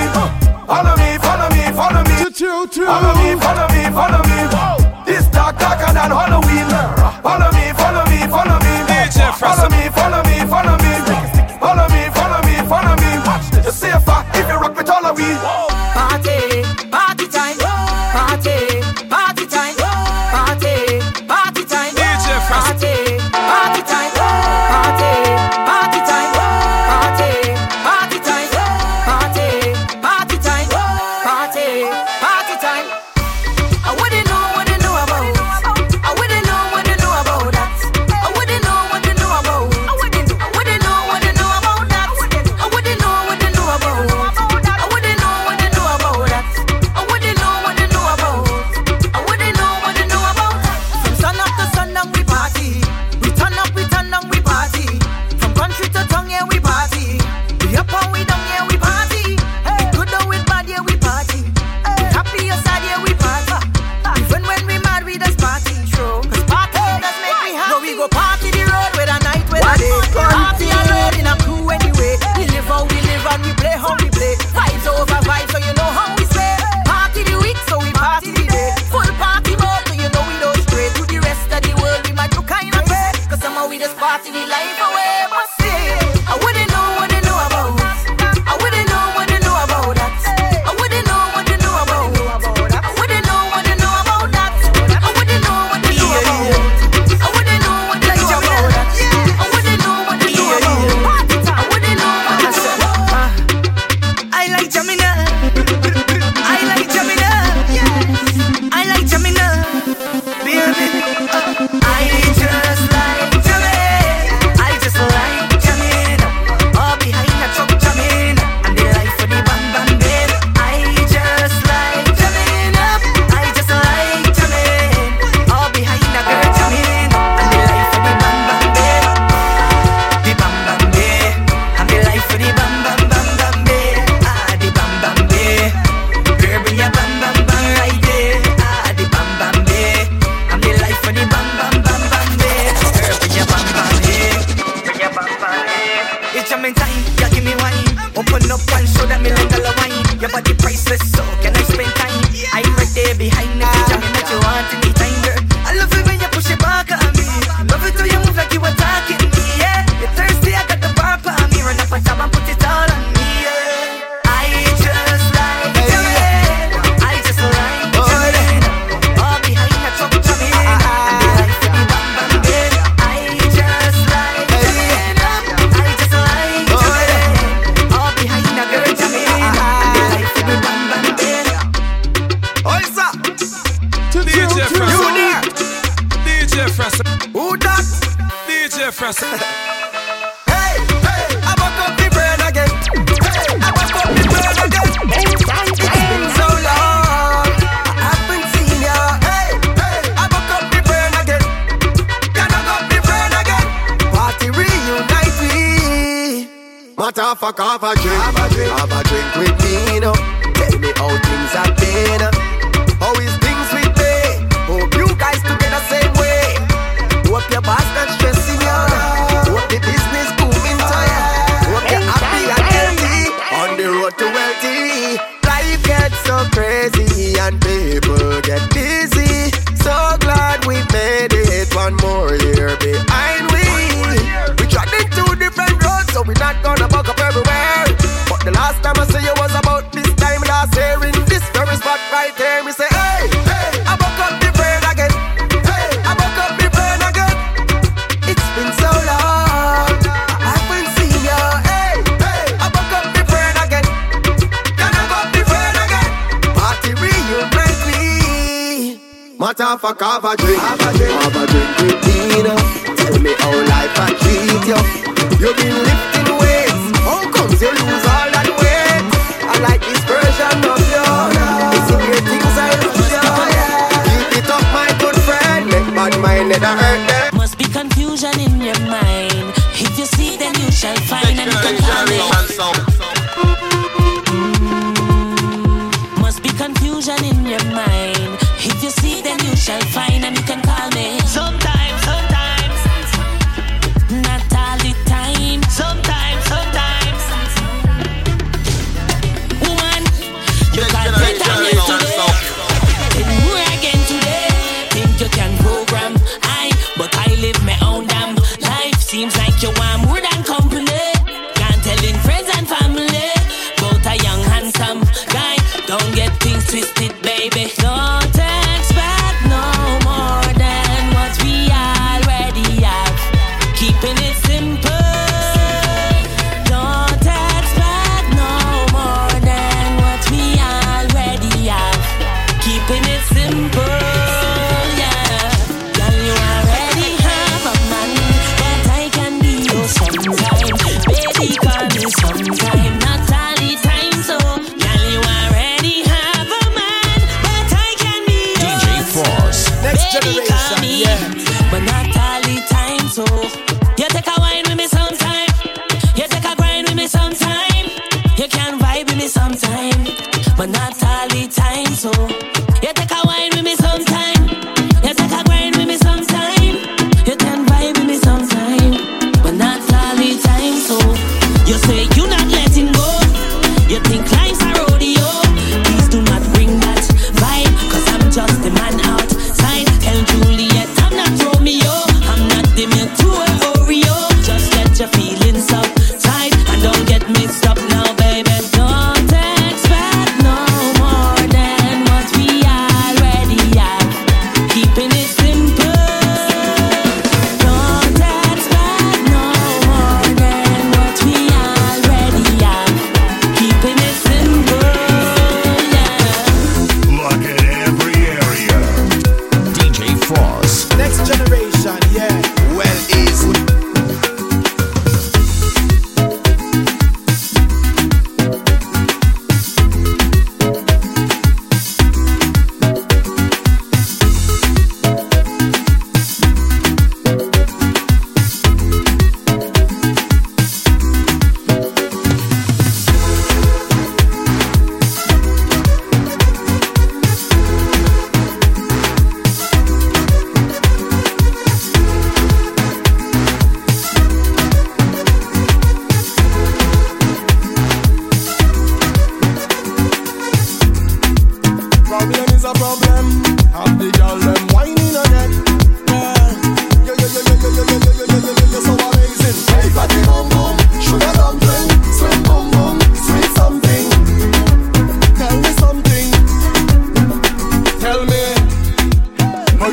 [0.66, 2.14] Follow me, follow me, follow me.
[2.86, 4.38] Follow me, follow me, follow me.
[5.04, 6.51] This dark, darker than Halloween.
[9.14, 9.81] Jeff Russell.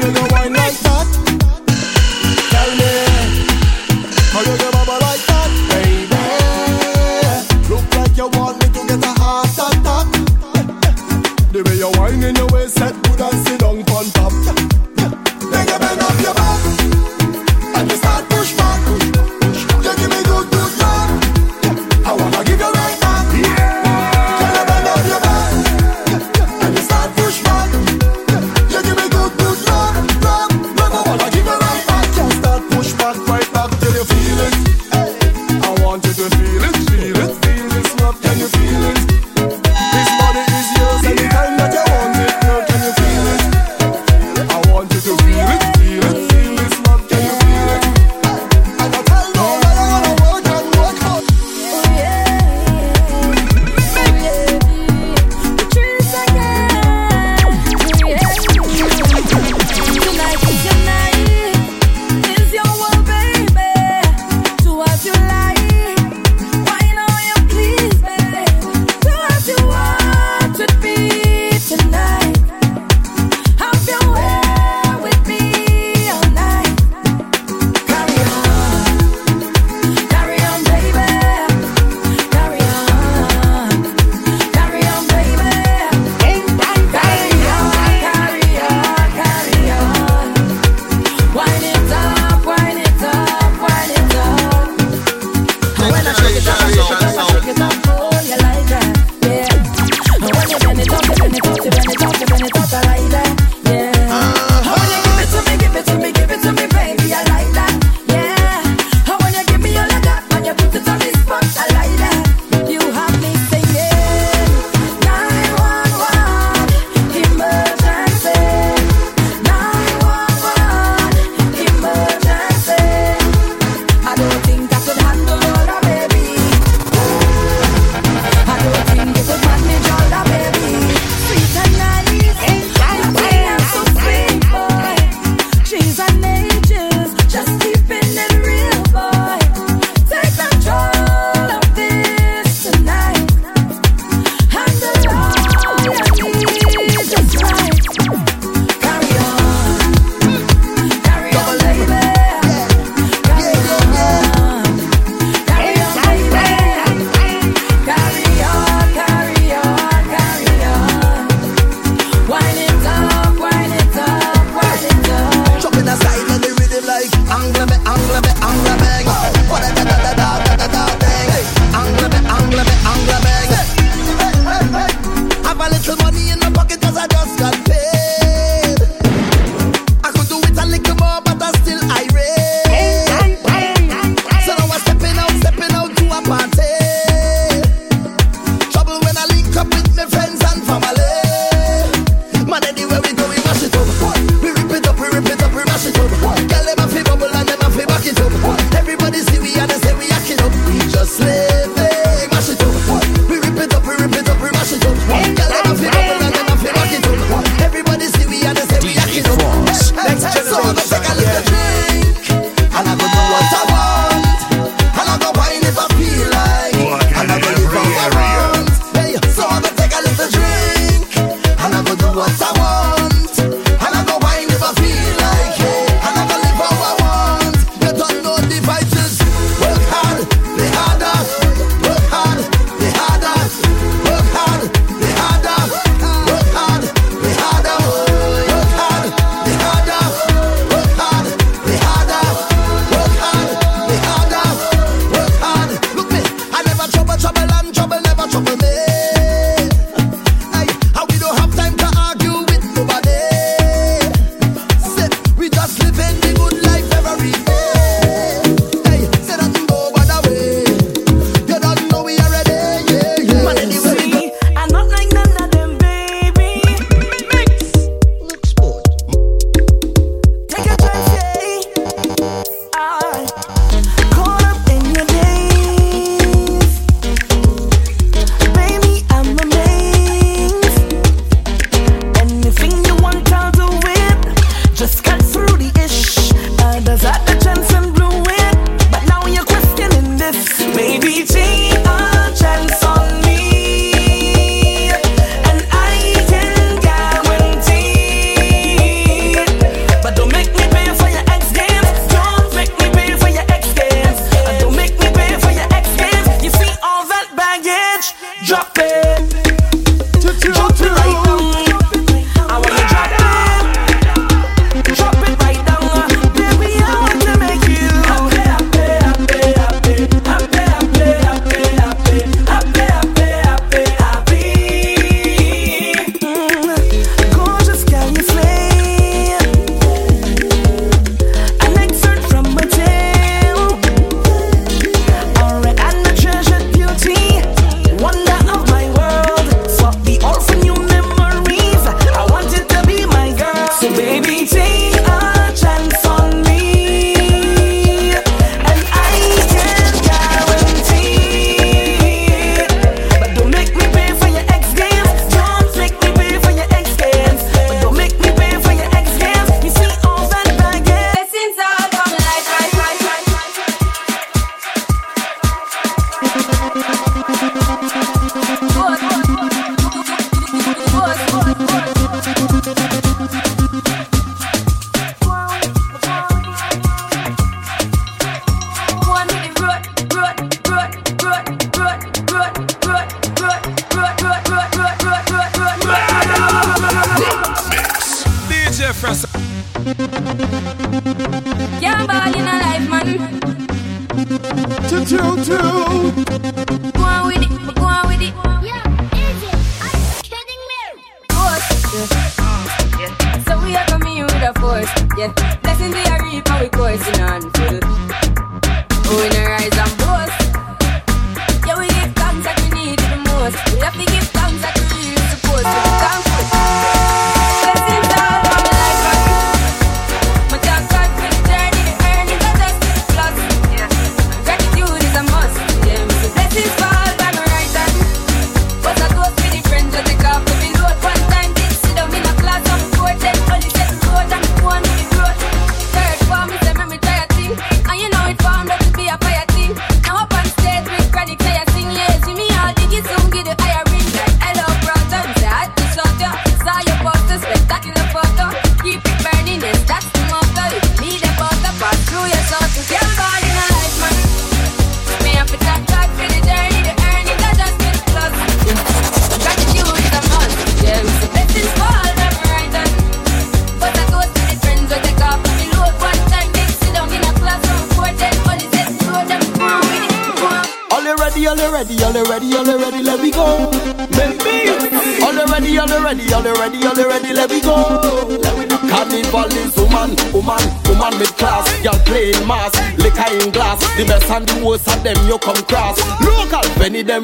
[0.01, 0.88] you know I like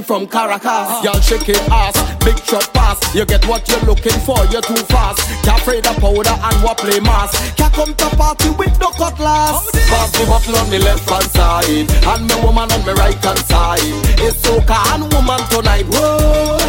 [0.06, 1.04] from Caracas.
[1.04, 2.98] Y'all shake it ass, big truck pass.
[3.16, 5.20] You get what you're looking for, you're too fast.
[5.44, 7.34] Can't afraid the powder and what play mass.
[7.56, 9.72] Can't come to party with no cutlass.
[9.90, 13.40] Pass the bottle on me left hand side, and me woman on me right hand
[13.40, 13.82] side.
[14.22, 15.86] It's soca and woman tonight.
[15.90, 16.62] Whoa,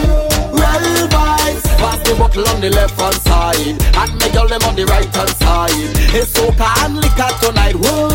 [0.57, 1.65] real vibes.
[1.77, 5.15] Pass the bottle on the left hand side, and me girl them on the right
[5.15, 5.93] hand side.
[6.17, 7.77] It's soca and liquor tonight.
[7.77, 8.09] Whoa,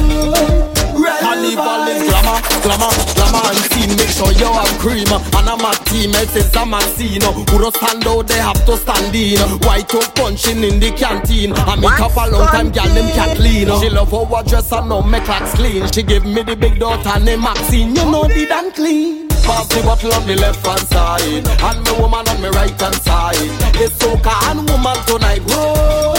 [0.98, 1.22] real vibes.
[1.22, 3.20] Carnival glamour, glamour
[4.41, 5.07] yo have cream
[5.38, 8.76] And I'm a teammate says I'm a scene Who don't stand out they have to
[8.77, 9.39] stand in.
[9.61, 11.53] White out punching in the canteen.
[11.53, 14.89] I make up a long time girl named Kathleen She love how I dress and
[14.89, 15.89] now make clocks clean.
[15.91, 17.95] She give me the big daughter named Maxine.
[17.95, 19.27] You know the damn clean.
[19.43, 21.47] Pass the bottle on the left hand side.
[21.47, 23.35] And my woman on me right hand side.
[23.76, 26.10] It's soca and woman tonight, whoa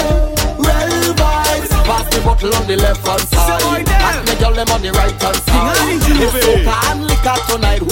[2.12, 3.88] the bottle on the left hand side.
[3.88, 5.76] Ask me girl them on the right hand side.
[6.24, 7.80] If It's soca and liquor tonight.
[7.80, 7.86] who?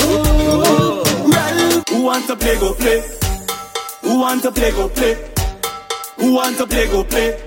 [1.95, 3.03] who want to play go play?
[4.03, 5.17] Who want to play go play?
[6.19, 7.39] Who want to play go play?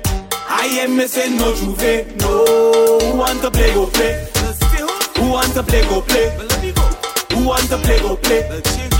[0.47, 2.45] I am missing no J'ouvert, no.
[3.11, 4.27] Who want to play go play?
[5.17, 6.29] Who want to play go play?
[7.33, 8.43] Who want to play go play?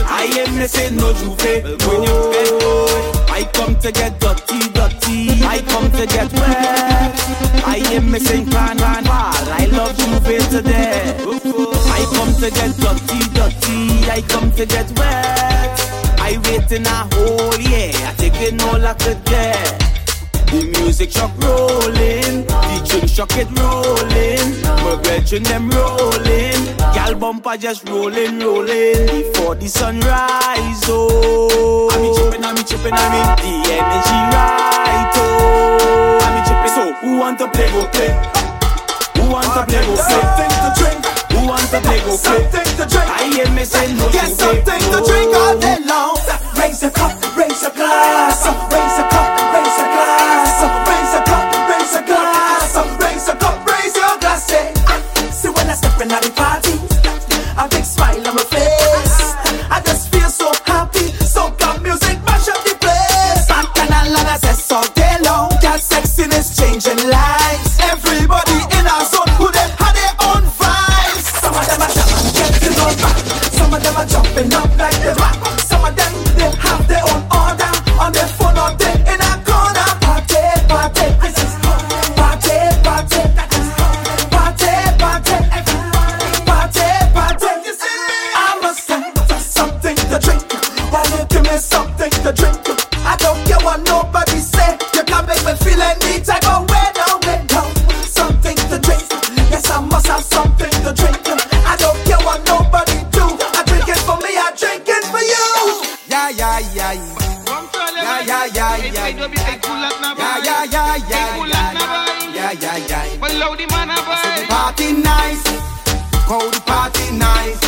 [0.05, 1.63] I am missing no J'ouvert.
[1.87, 3.12] When you play.
[3.34, 5.43] I come to get dirty, dirty.
[5.43, 7.64] I come to get wet.
[7.65, 9.47] I am missing pan, pan, pan.
[9.49, 11.19] I love J'ouvert to death.
[11.97, 14.10] I come to get dirty, dirty.
[14.11, 15.80] I come to get wet.
[16.19, 18.07] I wait in a hole, yeah.
[18.07, 19.82] I take it all I could get.
[20.53, 24.61] The music truck rolling, the drink truck it rolling.
[24.85, 26.61] My brethren them rolling,
[26.93, 29.01] gal bumper just rolling, rolling.
[29.09, 31.89] Before the sunrise, oh.
[31.89, 36.21] I be chipping, I be chipping, I mean the energy right, oh.
[36.21, 36.73] I be chipping.
[36.77, 38.13] So who want to play, go play.
[39.17, 40.21] Who want to play, go play.
[40.21, 41.01] Something to drink.
[41.34, 42.30] Who want to play, go play.
[42.30, 43.09] Something to drink.
[43.09, 46.13] I hear me say no, Get something to drink all day long.
[46.61, 49.22] Raise a cup, raise a glass, raise a cup,
[66.49, 66.94] changing.
[66.94, 67.62] Everybody
[109.31, 110.43] yeah, yeah.
[110.43, 112.33] Yeah, yeah, yeah, yeah, yeah.
[112.33, 113.17] Yeah, yeah, yeah.
[113.17, 115.43] Below the man I said the party nice.
[116.27, 117.59] Call the party nice.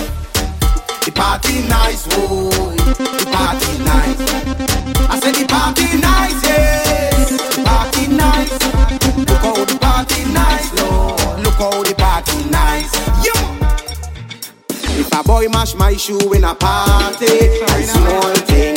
[1.05, 2.49] The party nice, oh,
[2.97, 4.19] the party nice.
[5.07, 7.29] I said the party nice, yes.
[7.55, 8.51] The party nice.
[9.17, 11.39] Look how the party nice, Lord.
[11.43, 12.91] Look how the party nice.
[13.23, 13.33] Yo.
[14.99, 17.27] If a boy mash my shoe in a party,
[17.67, 18.74] I small thing.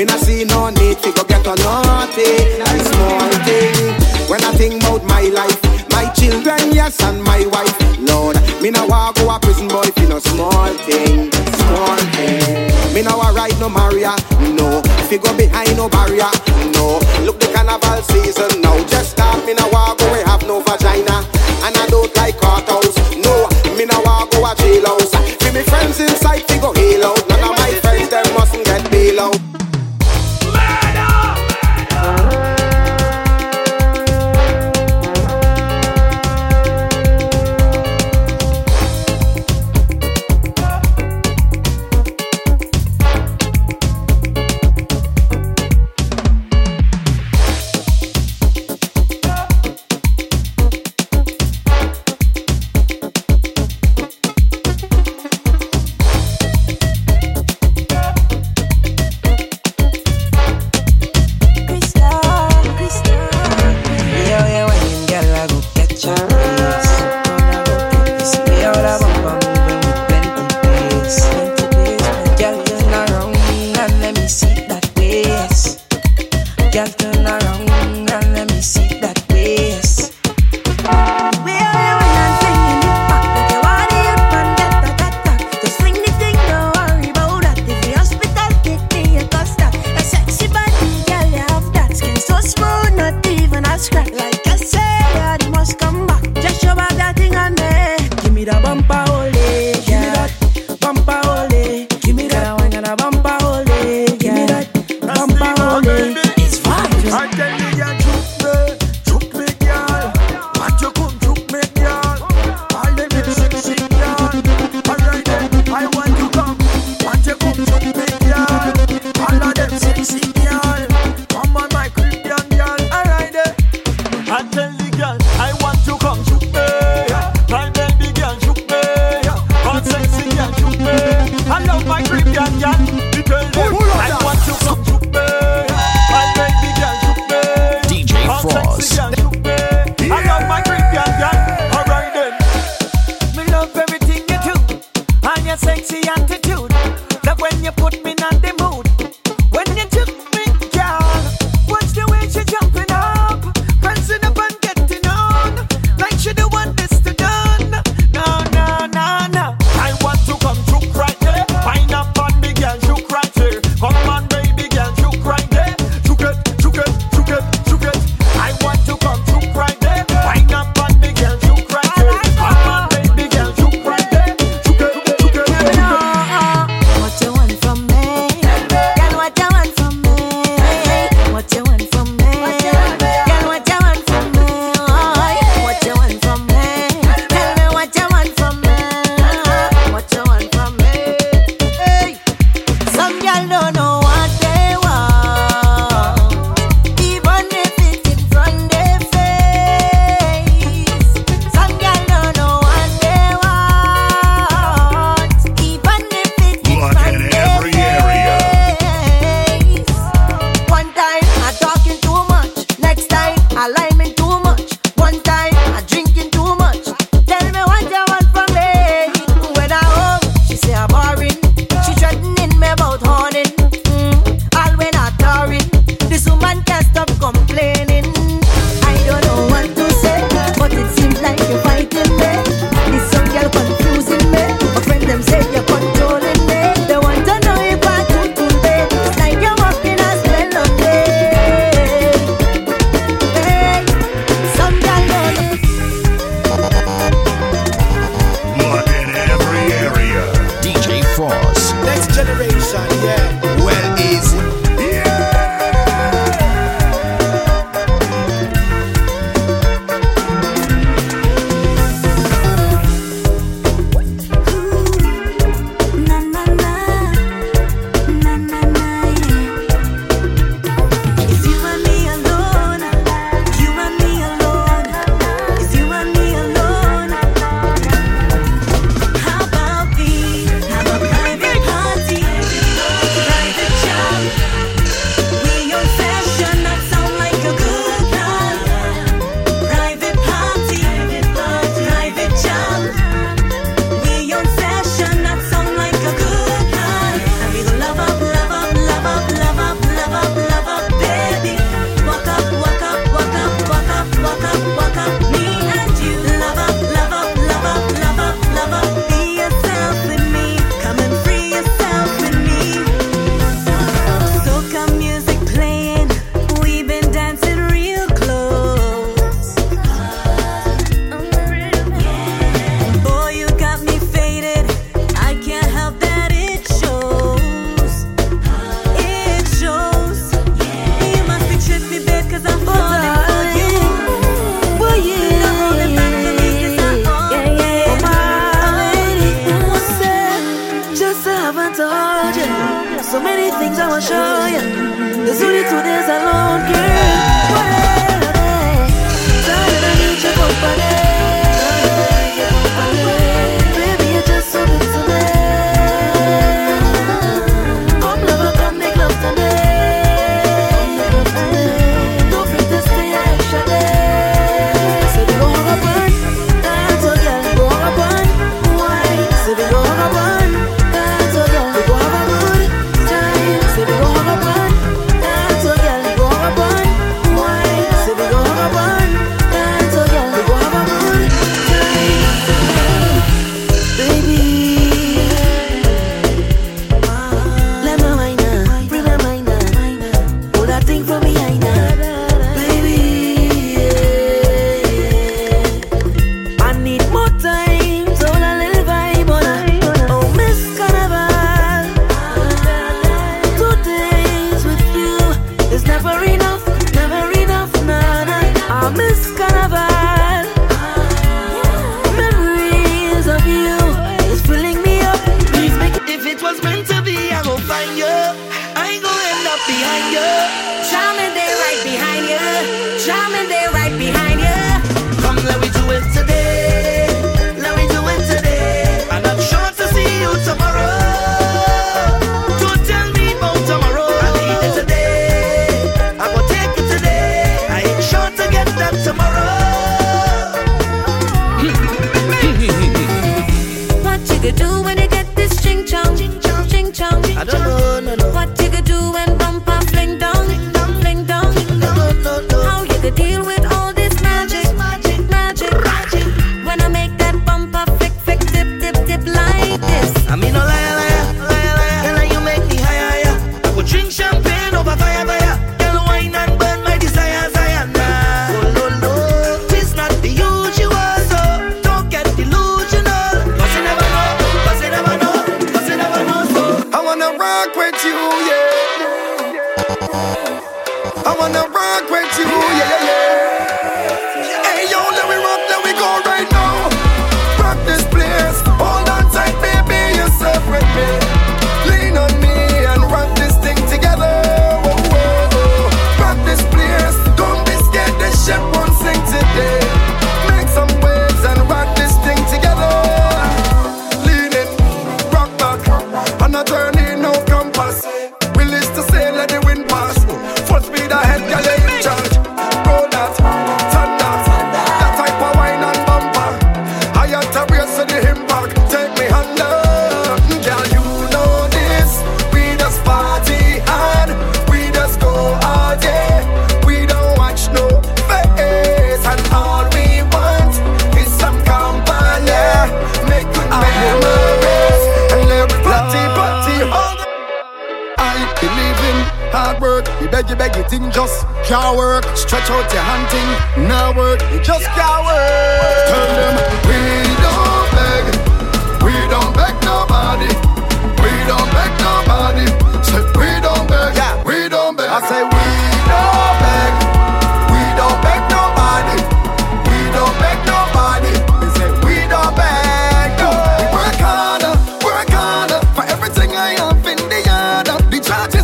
[0.00, 2.24] Me not see no need to go get a naughty,
[2.56, 4.32] I small thing.
[4.32, 5.60] When I think about my life,
[5.92, 10.08] my children, yes, and my wife, Lord, me now walk go a prison boy for
[10.08, 12.72] no small thing, small thing.
[12.94, 14.16] Me now a ride no Maria,
[14.56, 14.80] no.
[15.04, 16.32] If you go behind no barrier,
[16.72, 16.96] no.
[17.20, 19.44] Look the carnival season now, just start.
[19.44, 21.28] Me now walk go we have no vagina,
[21.68, 23.52] and I don't like cartels, no.
[23.76, 25.12] Me now walk go a jailhouse.
[25.44, 27.19] For me friends inside, fi go heal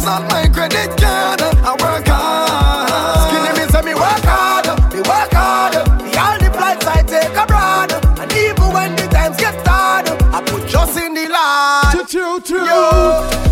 [0.08, 1.42] On my credit card.
[1.42, 3.26] I work hard.
[3.26, 4.66] Skinny me say me work hard.
[4.94, 5.74] Me work hard.
[5.74, 7.92] The all the flights I take abroad.
[8.20, 12.06] And even when the times get hard, I put just in the line.
[12.06, 12.64] Choo choo choo.
[12.64, 13.45] Yo.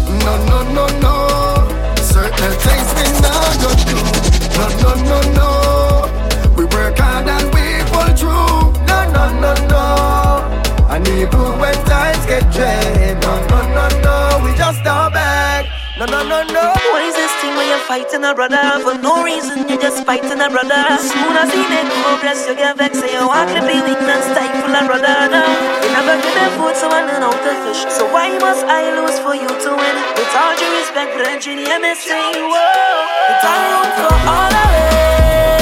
[17.94, 19.68] fighting a brother for no reason.
[19.68, 20.82] You're just fighting a brother.
[20.98, 22.98] Soon as he make more bless, you get vexed.
[23.00, 25.14] Say you walk to be weak and stifle a brother.
[25.78, 27.86] You never give them food, so I learn how to fish.
[27.94, 29.96] So why must I lose for you to win?
[30.18, 34.70] With all due respect, Brendan, you hear me say, whoa, it's all for all of
[34.74, 35.53] it.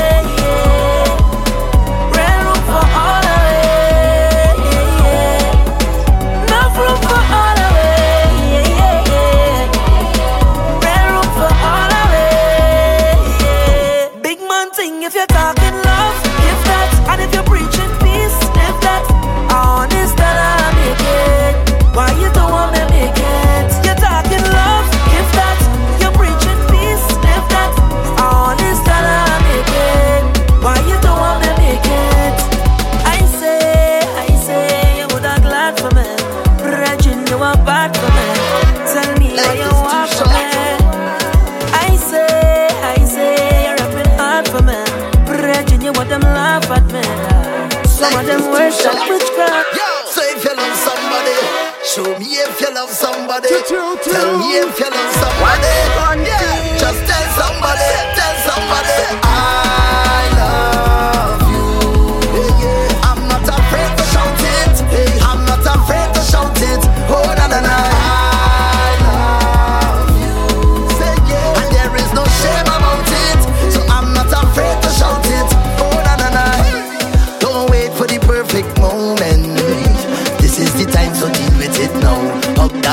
[52.83, 53.49] love somebody.
[53.49, 56.27] Tell me if you love somebody.
[56.27, 57.81] Yeah, just tell somebody,
[58.17, 59.22] tell somebody.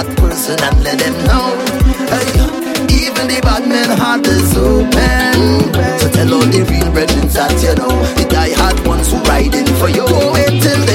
[0.04, 1.52] that person and let them know.
[2.08, 2.32] Hey,
[3.04, 5.76] even the bad men heart is open.
[6.00, 7.92] So tell all the real brethren that you know.
[8.16, 10.06] The die hard ones who riding for you.
[10.34, 10.89] Wait till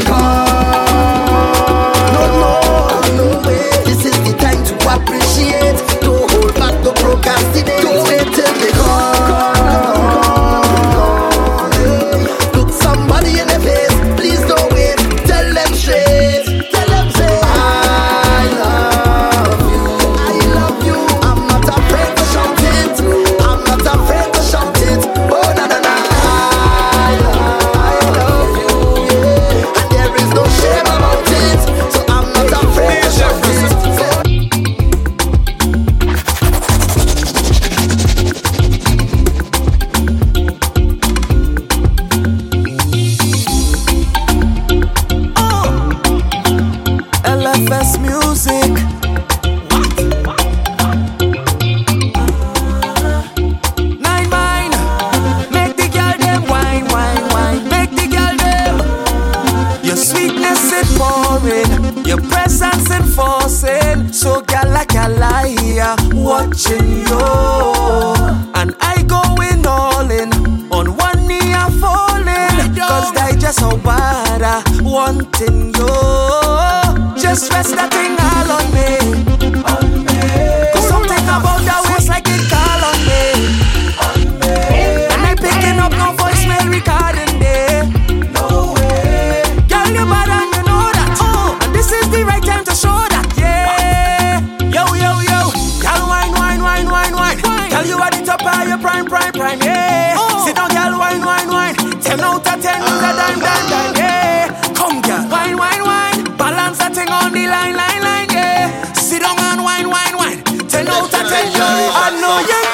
[110.84, 112.73] 10 out I know you.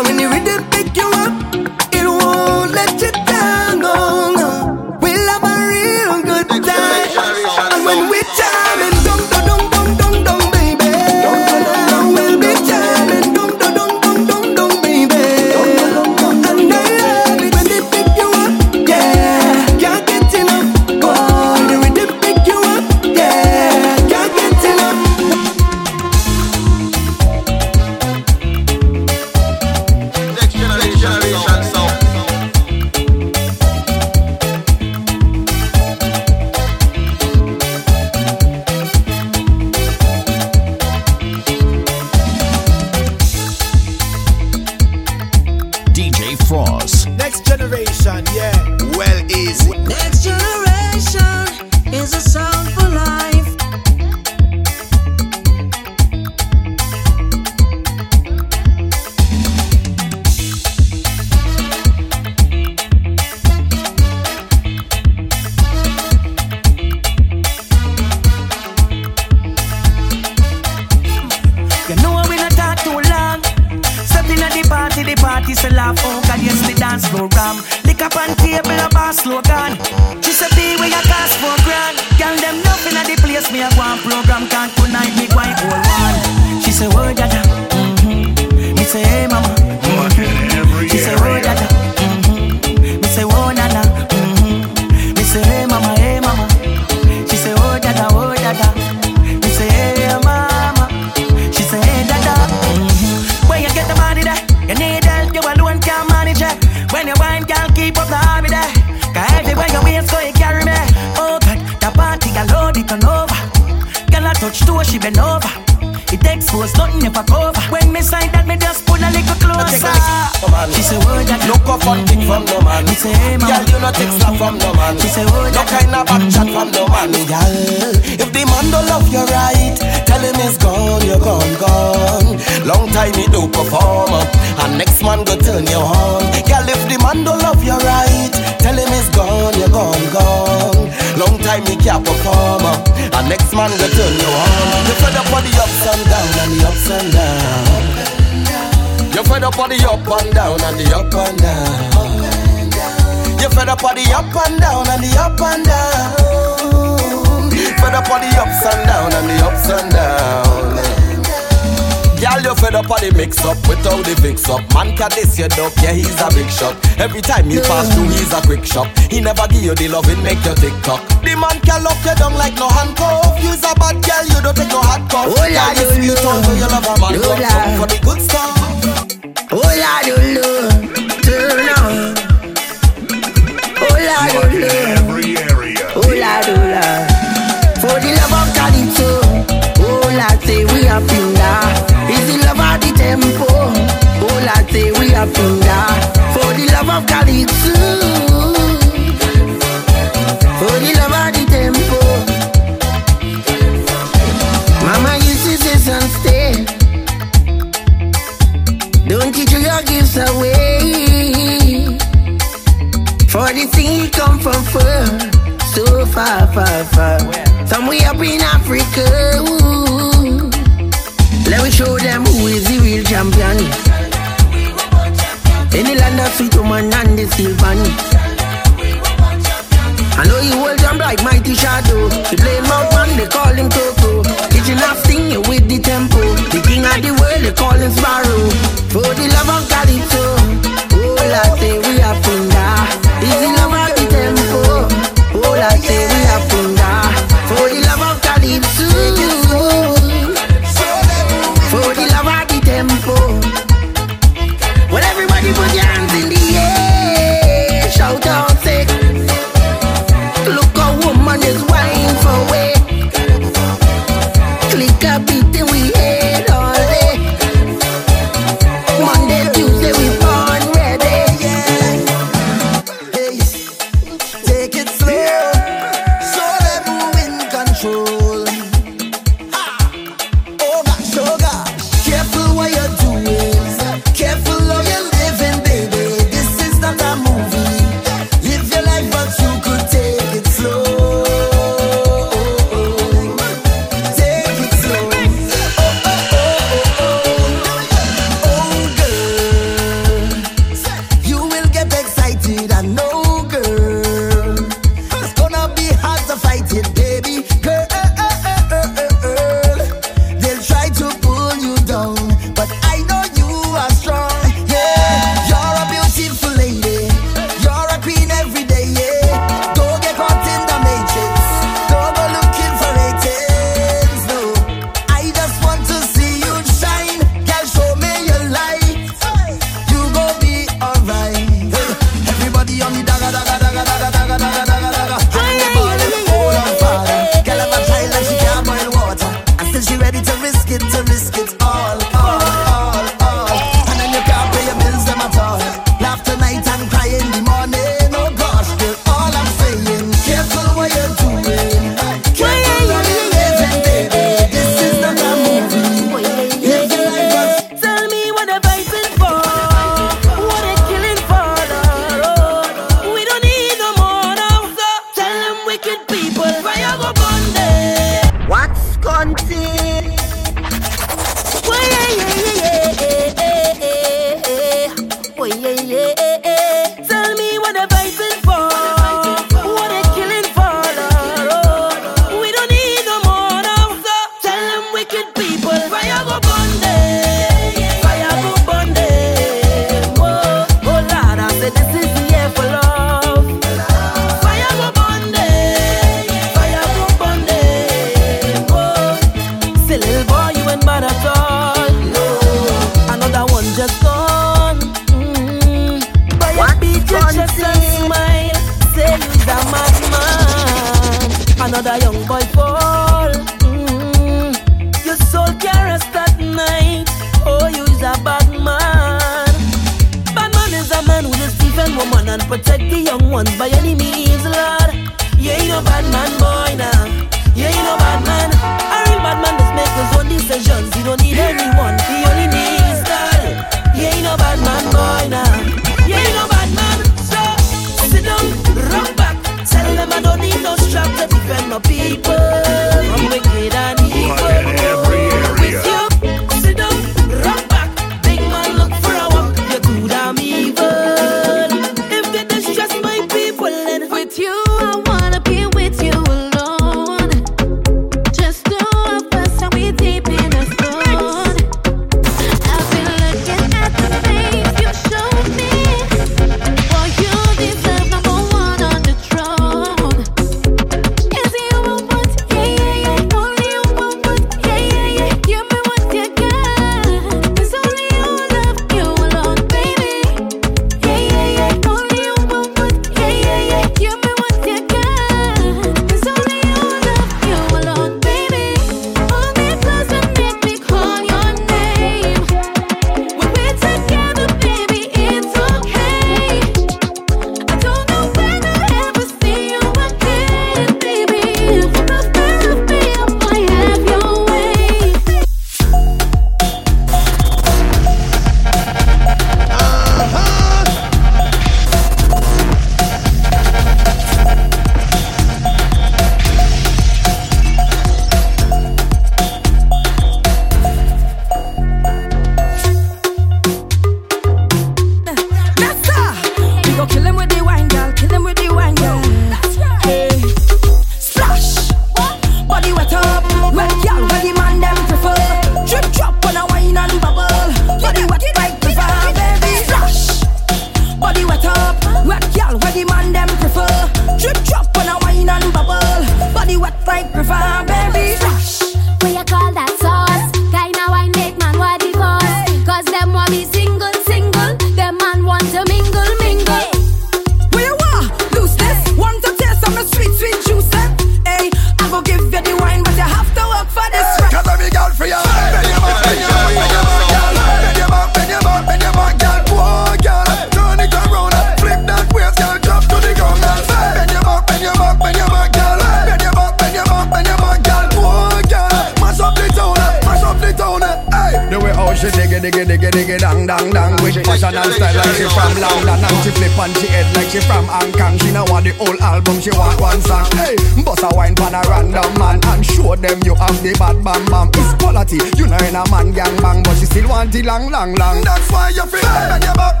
[597.63, 598.41] long, long, long.
[598.41, 599.59] That's why you feel hey.
[599.63, 600.00] you're back.